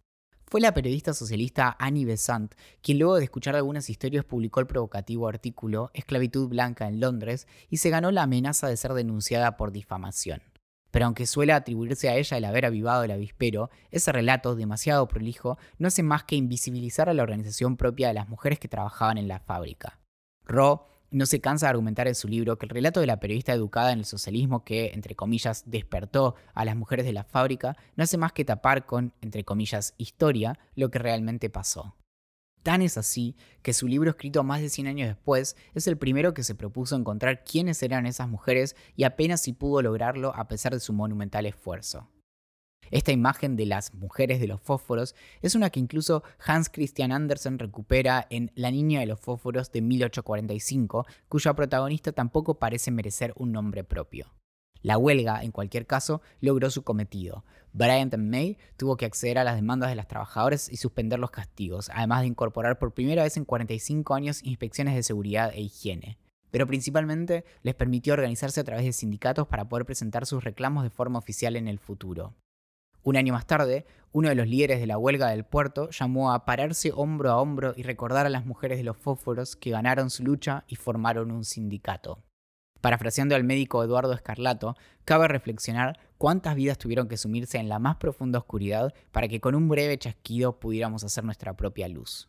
Fue 0.50 0.60
la 0.60 0.74
periodista 0.74 1.14
socialista 1.14 1.76
Annie 1.78 2.04
Besant 2.04 2.56
quien 2.82 2.98
luego 2.98 3.14
de 3.14 3.22
escuchar 3.22 3.54
algunas 3.54 3.88
historias 3.88 4.24
publicó 4.24 4.58
el 4.58 4.66
provocativo 4.66 5.28
artículo 5.28 5.92
Esclavitud 5.94 6.48
Blanca 6.48 6.88
en 6.88 6.98
Londres 6.98 7.46
y 7.68 7.76
se 7.76 7.88
ganó 7.88 8.10
la 8.10 8.24
amenaza 8.24 8.66
de 8.66 8.76
ser 8.76 8.94
denunciada 8.94 9.56
por 9.56 9.70
difamación. 9.70 10.42
Pero 10.90 11.06
aunque 11.06 11.26
suele 11.26 11.52
atribuirse 11.52 12.08
a 12.08 12.16
ella 12.16 12.36
el 12.36 12.44
haber 12.44 12.66
avivado 12.66 13.04
el 13.04 13.12
avispero, 13.12 13.70
ese 13.92 14.10
relato, 14.10 14.56
demasiado 14.56 15.06
prolijo, 15.06 15.56
no 15.78 15.86
hace 15.86 16.02
más 16.02 16.24
que 16.24 16.34
invisibilizar 16.34 17.08
a 17.08 17.14
la 17.14 17.22
organización 17.22 17.76
propia 17.76 18.08
de 18.08 18.14
las 18.14 18.28
mujeres 18.28 18.58
que 18.58 18.66
trabajaban 18.66 19.18
en 19.18 19.28
la 19.28 19.38
fábrica. 19.38 20.00
Ro 20.42 20.89
no 21.10 21.26
se 21.26 21.40
cansa 21.40 21.66
de 21.66 21.70
argumentar 21.70 22.08
en 22.08 22.14
su 22.14 22.28
libro 22.28 22.58
que 22.58 22.66
el 22.66 22.70
relato 22.70 23.00
de 23.00 23.06
la 23.06 23.20
periodista 23.20 23.52
educada 23.52 23.92
en 23.92 24.00
el 24.00 24.04
socialismo 24.04 24.64
que, 24.64 24.92
entre 24.94 25.14
comillas, 25.14 25.64
despertó 25.66 26.34
a 26.54 26.64
las 26.64 26.76
mujeres 26.76 27.06
de 27.06 27.12
la 27.12 27.24
fábrica 27.24 27.76
no 27.96 28.04
hace 28.04 28.18
más 28.18 28.32
que 28.32 28.44
tapar 28.44 28.86
con, 28.86 29.12
entre 29.20 29.44
comillas, 29.44 29.94
historia 29.98 30.58
lo 30.74 30.90
que 30.90 30.98
realmente 30.98 31.50
pasó. 31.50 31.96
Tan 32.62 32.82
es 32.82 32.98
así 32.98 33.36
que 33.62 33.72
su 33.72 33.88
libro 33.88 34.10
escrito 34.10 34.44
más 34.44 34.60
de 34.60 34.68
100 34.68 34.86
años 34.86 35.08
después 35.08 35.56
es 35.74 35.86
el 35.86 35.96
primero 35.96 36.34
que 36.34 36.42
se 36.42 36.54
propuso 36.54 36.94
encontrar 36.94 37.42
quiénes 37.42 37.82
eran 37.82 38.06
esas 38.06 38.28
mujeres 38.28 38.76
y 38.96 39.04
apenas 39.04 39.40
si 39.40 39.54
pudo 39.54 39.80
lograrlo 39.80 40.34
a 40.36 40.46
pesar 40.46 40.74
de 40.74 40.80
su 40.80 40.92
monumental 40.92 41.46
esfuerzo. 41.46 42.06
Esta 42.90 43.12
imagen 43.12 43.56
de 43.56 43.66
las 43.66 43.94
mujeres 43.94 44.40
de 44.40 44.48
los 44.48 44.60
fósforos 44.60 45.14
es 45.42 45.54
una 45.54 45.70
que 45.70 45.78
incluso 45.78 46.24
Hans 46.44 46.68
Christian 46.68 47.12
Andersen 47.12 47.58
recupera 47.58 48.26
en 48.30 48.50
La 48.56 48.70
niña 48.70 49.00
de 49.00 49.06
los 49.06 49.20
fósforos 49.20 49.70
de 49.70 49.80
1845, 49.80 51.06
cuya 51.28 51.54
protagonista 51.54 52.12
tampoco 52.12 52.58
parece 52.58 52.90
merecer 52.90 53.32
un 53.36 53.52
nombre 53.52 53.84
propio. 53.84 54.26
La 54.82 54.98
huelga, 54.98 55.44
en 55.44 55.52
cualquier 55.52 55.86
caso, 55.86 56.22
logró 56.40 56.70
su 56.70 56.82
cometido. 56.82 57.44
Bryant 57.72 58.16
May 58.16 58.58
tuvo 58.76 58.96
que 58.96 59.04
acceder 59.04 59.38
a 59.38 59.44
las 59.44 59.54
demandas 59.54 59.90
de 59.90 59.94
las 59.94 60.08
trabajadoras 60.08 60.68
y 60.68 60.76
suspender 60.76 61.18
los 61.20 61.30
castigos, 61.30 61.90
además 61.94 62.22
de 62.22 62.28
incorporar 62.28 62.78
por 62.78 62.94
primera 62.94 63.22
vez 63.22 63.36
en 63.36 63.44
45 63.44 64.14
años 64.14 64.42
inspecciones 64.42 64.94
de 64.94 65.02
seguridad 65.02 65.52
e 65.54 65.60
higiene 65.60 66.18
pero 66.50 66.66
principalmente 66.66 67.44
les 67.62 67.76
permitió 67.76 68.12
organizarse 68.12 68.60
a 68.60 68.64
través 68.64 68.84
de 68.84 68.92
sindicatos 68.92 69.46
para 69.46 69.68
poder 69.68 69.86
presentar 69.86 70.26
sus 70.26 70.42
reclamos 70.42 70.82
de 70.82 70.90
forma 70.90 71.18
oficial 71.18 71.54
en 71.54 71.68
el 71.68 71.78
futuro. 71.78 72.34
Un 73.02 73.16
año 73.16 73.32
más 73.32 73.46
tarde, 73.46 73.86
uno 74.12 74.28
de 74.28 74.34
los 74.34 74.48
líderes 74.48 74.80
de 74.80 74.86
la 74.86 74.98
huelga 74.98 75.28
del 75.28 75.44
puerto 75.44 75.90
llamó 75.90 76.32
a 76.32 76.44
pararse 76.44 76.92
hombro 76.94 77.30
a 77.30 77.40
hombro 77.40 77.72
y 77.76 77.82
recordar 77.82 78.26
a 78.26 78.30
las 78.30 78.44
mujeres 78.44 78.78
de 78.78 78.84
los 78.84 78.96
fósforos 78.96 79.56
que 79.56 79.70
ganaron 79.70 80.10
su 80.10 80.24
lucha 80.24 80.64
y 80.66 80.76
formaron 80.76 81.30
un 81.30 81.44
sindicato. 81.44 82.22
Parafraseando 82.80 83.34
al 83.34 83.44
médico 83.44 83.84
Eduardo 83.84 84.12
Escarlato, 84.12 84.76
cabe 85.04 85.28
reflexionar 85.28 85.98
cuántas 86.18 86.54
vidas 86.56 86.78
tuvieron 86.78 87.08
que 87.08 87.18
sumirse 87.18 87.58
en 87.58 87.68
la 87.68 87.78
más 87.78 87.96
profunda 87.96 88.38
oscuridad 88.38 88.94
para 89.12 89.28
que 89.28 89.40
con 89.40 89.54
un 89.54 89.68
breve 89.68 89.98
chasquido 89.98 90.58
pudiéramos 90.58 91.04
hacer 91.04 91.24
nuestra 91.24 91.54
propia 91.54 91.88
luz. 91.88 92.28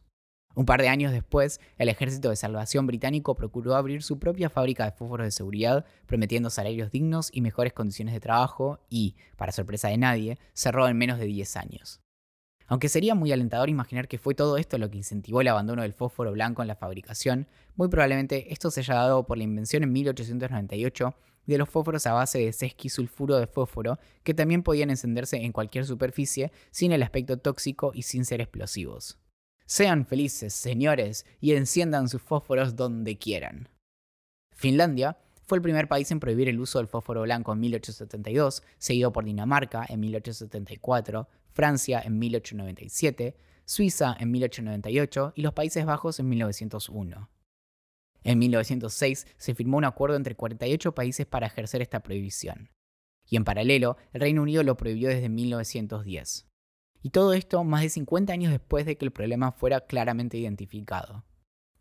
Un 0.53 0.65
par 0.65 0.81
de 0.81 0.89
años 0.89 1.11
después, 1.11 1.61
el 1.77 1.89
Ejército 1.89 2.29
de 2.29 2.35
Salvación 2.35 2.85
británico 2.85 3.35
procuró 3.35 3.75
abrir 3.75 4.03
su 4.03 4.19
propia 4.19 4.49
fábrica 4.49 4.85
de 4.85 4.91
fósforos 4.91 5.25
de 5.25 5.31
seguridad, 5.31 5.85
prometiendo 6.05 6.49
salarios 6.49 6.91
dignos 6.91 7.29
y 7.31 7.41
mejores 7.41 7.73
condiciones 7.73 8.13
de 8.13 8.19
trabajo, 8.19 8.79
y, 8.89 9.15
para 9.37 9.51
sorpresa 9.51 9.87
de 9.87 9.97
nadie, 9.97 10.39
cerró 10.53 10.87
en 10.87 10.97
menos 10.97 11.19
de 11.19 11.25
10 11.25 11.55
años. 11.57 12.01
Aunque 12.67 12.87
sería 12.89 13.15
muy 13.15 13.31
alentador 13.33 13.69
imaginar 13.69 14.07
que 14.07 14.17
fue 14.17 14.33
todo 14.33 14.57
esto 14.57 14.77
lo 14.77 14.89
que 14.89 14.97
incentivó 14.97 15.41
el 15.41 15.49
abandono 15.49 15.81
del 15.81 15.93
fósforo 15.93 16.31
blanco 16.31 16.61
en 16.61 16.69
la 16.69 16.75
fabricación, 16.75 17.47
muy 17.75 17.89
probablemente 17.89 18.53
esto 18.53 18.71
se 18.71 18.79
haya 18.79 18.95
dado 18.95 19.25
por 19.25 19.37
la 19.37 19.43
invención 19.43 19.83
en 19.83 19.91
1898 19.91 21.13
de 21.47 21.57
los 21.57 21.67
fósforos 21.67 22.07
a 22.07 22.13
base 22.13 22.39
de 22.39 22.53
sesquisulfuro 22.53 23.37
de 23.37 23.47
fósforo, 23.47 23.99
que 24.23 24.33
también 24.33 24.63
podían 24.63 24.89
encenderse 24.89 25.37
en 25.37 25.51
cualquier 25.51 25.85
superficie 25.85 26.51
sin 26.71 26.91
el 26.93 27.03
aspecto 27.03 27.37
tóxico 27.37 27.91
y 27.93 28.03
sin 28.03 28.23
ser 28.23 28.39
explosivos. 28.39 29.19
Sean 29.71 30.05
felices, 30.05 30.53
señores, 30.53 31.25
y 31.39 31.53
enciendan 31.53 32.09
sus 32.09 32.21
fósforos 32.21 32.75
donde 32.75 33.17
quieran. 33.17 33.69
Finlandia 34.53 35.17
fue 35.45 35.59
el 35.59 35.61
primer 35.61 35.87
país 35.87 36.11
en 36.11 36.19
prohibir 36.19 36.49
el 36.49 36.59
uso 36.59 36.79
del 36.79 36.89
fósforo 36.89 37.21
blanco 37.21 37.53
en 37.53 37.61
1872, 37.61 38.63
seguido 38.77 39.13
por 39.13 39.23
Dinamarca 39.23 39.85
en 39.87 40.01
1874, 40.01 41.29
Francia 41.53 42.01
en 42.03 42.19
1897, 42.19 43.37
Suiza 43.63 44.13
en 44.19 44.31
1898 44.31 45.31
y 45.37 45.41
los 45.41 45.53
Países 45.53 45.85
Bajos 45.85 46.19
en 46.19 46.27
1901. 46.27 47.29
En 48.25 48.39
1906 48.39 49.25
se 49.37 49.55
firmó 49.55 49.77
un 49.77 49.85
acuerdo 49.85 50.17
entre 50.17 50.35
48 50.35 50.93
países 50.93 51.25
para 51.25 51.47
ejercer 51.47 51.81
esta 51.81 52.03
prohibición. 52.03 52.71
Y 53.25 53.37
en 53.37 53.45
paralelo, 53.45 53.95
el 54.11 54.19
Reino 54.19 54.41
Unido 54.41 54.63
lo 54.63 54.75
prohibió 54.75 55.07
desde 55.07 55.29
1910. 55.29 56.50
Y 57.01 57.09
todo 57.09 57.33
esto 57.33 57.63
más 57.63 57.81
de 57.81 57.89
50 57.89 58.31
años 58.31 58.51
después 58.51 58.85
de 58.85 58.97
que 58.97 59.05
el 59.05 59.11
problema 59.11 59.51
fuera 59.51 59.81
claramente 59.81 60.37
identificado. 60.37 61.23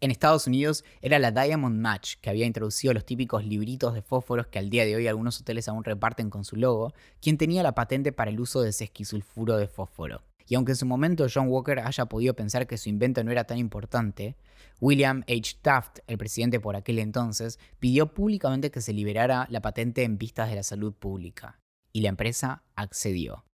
En 0.02 0.10
Estados 0.10 0.46
Unidos 0.46 0.82
era 1.02 1.18
la 1.18 1.30
Diamond 1.30 1.78
Match, 1.78 2.14
que 2.22 2.30
había 2.30 2.46
introducido 2.46 2.94
los 2.94 3.04
típicos 3.04 3.44
libritos 3.44 3.92
de 3.92 4.00
fósforos 4.00 4.46
que 4.46 4.58
al 4.58 4.70
día 4.70 4.86
de 4.86 4.96
hoy 4.96 5.06
algunos 5.06 5.38
hoteles 5.38 5.68
aún 5.68 5.84
reparten 5.84 6.30
con 6.30 6.46
su 6.46 6.56
logo, 6.56 6.94
quien 7.20 7.36
tenía 7.36 7.62
la 7.62 7.74
patente 7.74 8.10
para 8.10 8.30
el 8.30 8.40
uso 8.40 8.62
de 8.62 8.72
sesquisulfuro 8.72 9.58
de 9.58 9.68
fósforo. 9.68 10.22
Y 10.46 10.54
aunque 10.54 10.72
en 10.72 10.76
su 10.76 10.86
momento 10.86 11.26
John 11.32 11.48
Walker 11.48 11.80
haya 11.80 12.06
podido 12.06 12.34
pensar 12.34 12.66
que 12.66 12.78
su 12.78 12.88
invento 12.88 13.22
no 13.22 13.30
era 13.30 13.44
tan 13.44 13.58
importante, 13.58 14.36
William 14.80 15.22
H. 15.28 15.58
Taft, 15.60 15.98
el 16.06 16.16
presidente 16.16 16.60
por 16.60 16.76
aquel 16.76 16.98
entonces, 16.98 17.58
pidió 17.78 18.14
públicamente 18.14 18.70
que 18.70 18.80
se 18.80 18.94
liberara 18.94 19.46
la 19.50 19.60
patente 19.60 20.02
en 20.02 20.16
vistas 20.16 20.48
de 20.48 20.56
la 20.56 20.62
salud 20.62 20.94
pública. 20.94 21.60
Y 21.92 22.00
la 22.00 22.08
empresa 22.08 22.62
accedió. 22.74 23.44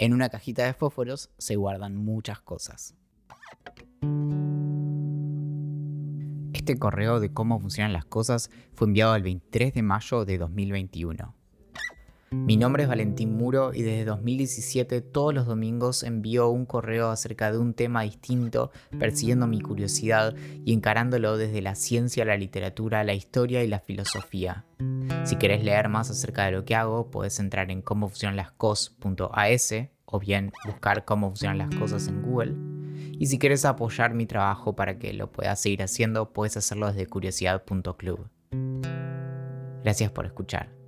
En 0.00 0.14
una 0.14 0.30
cajita 0.30 0.64
de 0.64 0.72
fósforos 0.72 1.28
se 1.36 1.56
guardan 1.56 1.94
muchas 1.94 2.40
cosas. 2.40 2.94
Este 6.54 6.78
correo 6.78 7.20
de 7.20 7.34
cómo 7.34 7.60
funcionan 7.60 7.92
las 7.92 8.06
cosas 8.06 8.50
fue 8.72 8.86
enviado 8.86 9.14
el 9.14 9.22
23 9.22 9.74
de 9.74 9.82
mayo 9.82 10.24
de 10.24 10.38
2021. 10.38 11.34
Mi 12.32 12.56
nombre 12.56 12.84
es 12.84 12.88
Valentín 12.88 13.36
Muro 13.36 13.74
y 13.74 13.82
desde 13.82 14.04
2017 14.04 15.00
todos 15.00 15.34
los 15.34 15.46
domingos 15.46 16.04
envío 16.04 16.48
un 16.48 16.64
correo 16.64 17.10
acerca 17.10 17.50
de 17.50 17.58
un 17.58 17.74
tema 17.74 18.02
distinto, 18.02 18.70
persiguiendo 19.00 19.48
mi 19.48 19.60
curiosidad 19.60 20.36
y 20.64 20.72
encarándolo 20.72 21.36
desde 21.36 21.60
la 21.60 21.74
ciencia, 21.74 22.24
la 22.24 22.36
literatura, 22.36 23.02
la 23.02 23.14
historia 23.14 23.64
y 23.64 23.66
la 23.66 23.80
filosofía. 23.80 24.64
Si 25.24 25.36
querés 25.36 25.64
leer 25.64 25.88
más 25.88 26.08
acerca 26.08 26.44
de 26.44 26.52
lo 26.52 26.64
que 26.64 26.76
hago, 26.76 27.10
puedes 27.10 27.40
entrar 27.40 27.68
en 27.72 27.82
cómo 27.82 28.08
funcionan 28.08 28.36
las 28.36 28.52
cos.as 28.52 29.74
o 30.04 30.20
bien 30.20 30.52
buscar 30.66 31.04
cómo 31.04 31.30
funcionan 31.30 31.58
las 31.58 31.74
cosas 31.74 32.06
en 32.06 32.22
Google. 32.22 32.54
Y 33.18 33.26
si 33.26 33.40
quieres 33.40 33.64
apoyar 33.64 34.14
mi 34.14 34.26
trabajo 34.26 34.76
para 34.76 35.00
que 35.00 35.12
lo 35.14 35.32
puedas 35.32 35.60
seguir 35.60 35.82
haciendo, 35.82 36.32
puedes 36.32 36.56
hacerlo 36.56 36.86
desde 36.86 37.06
curiosidad.club. 37.06 38.28
Gracias 39.82 40.12
por 40.12 40.26
escuchar. 40.26 40.79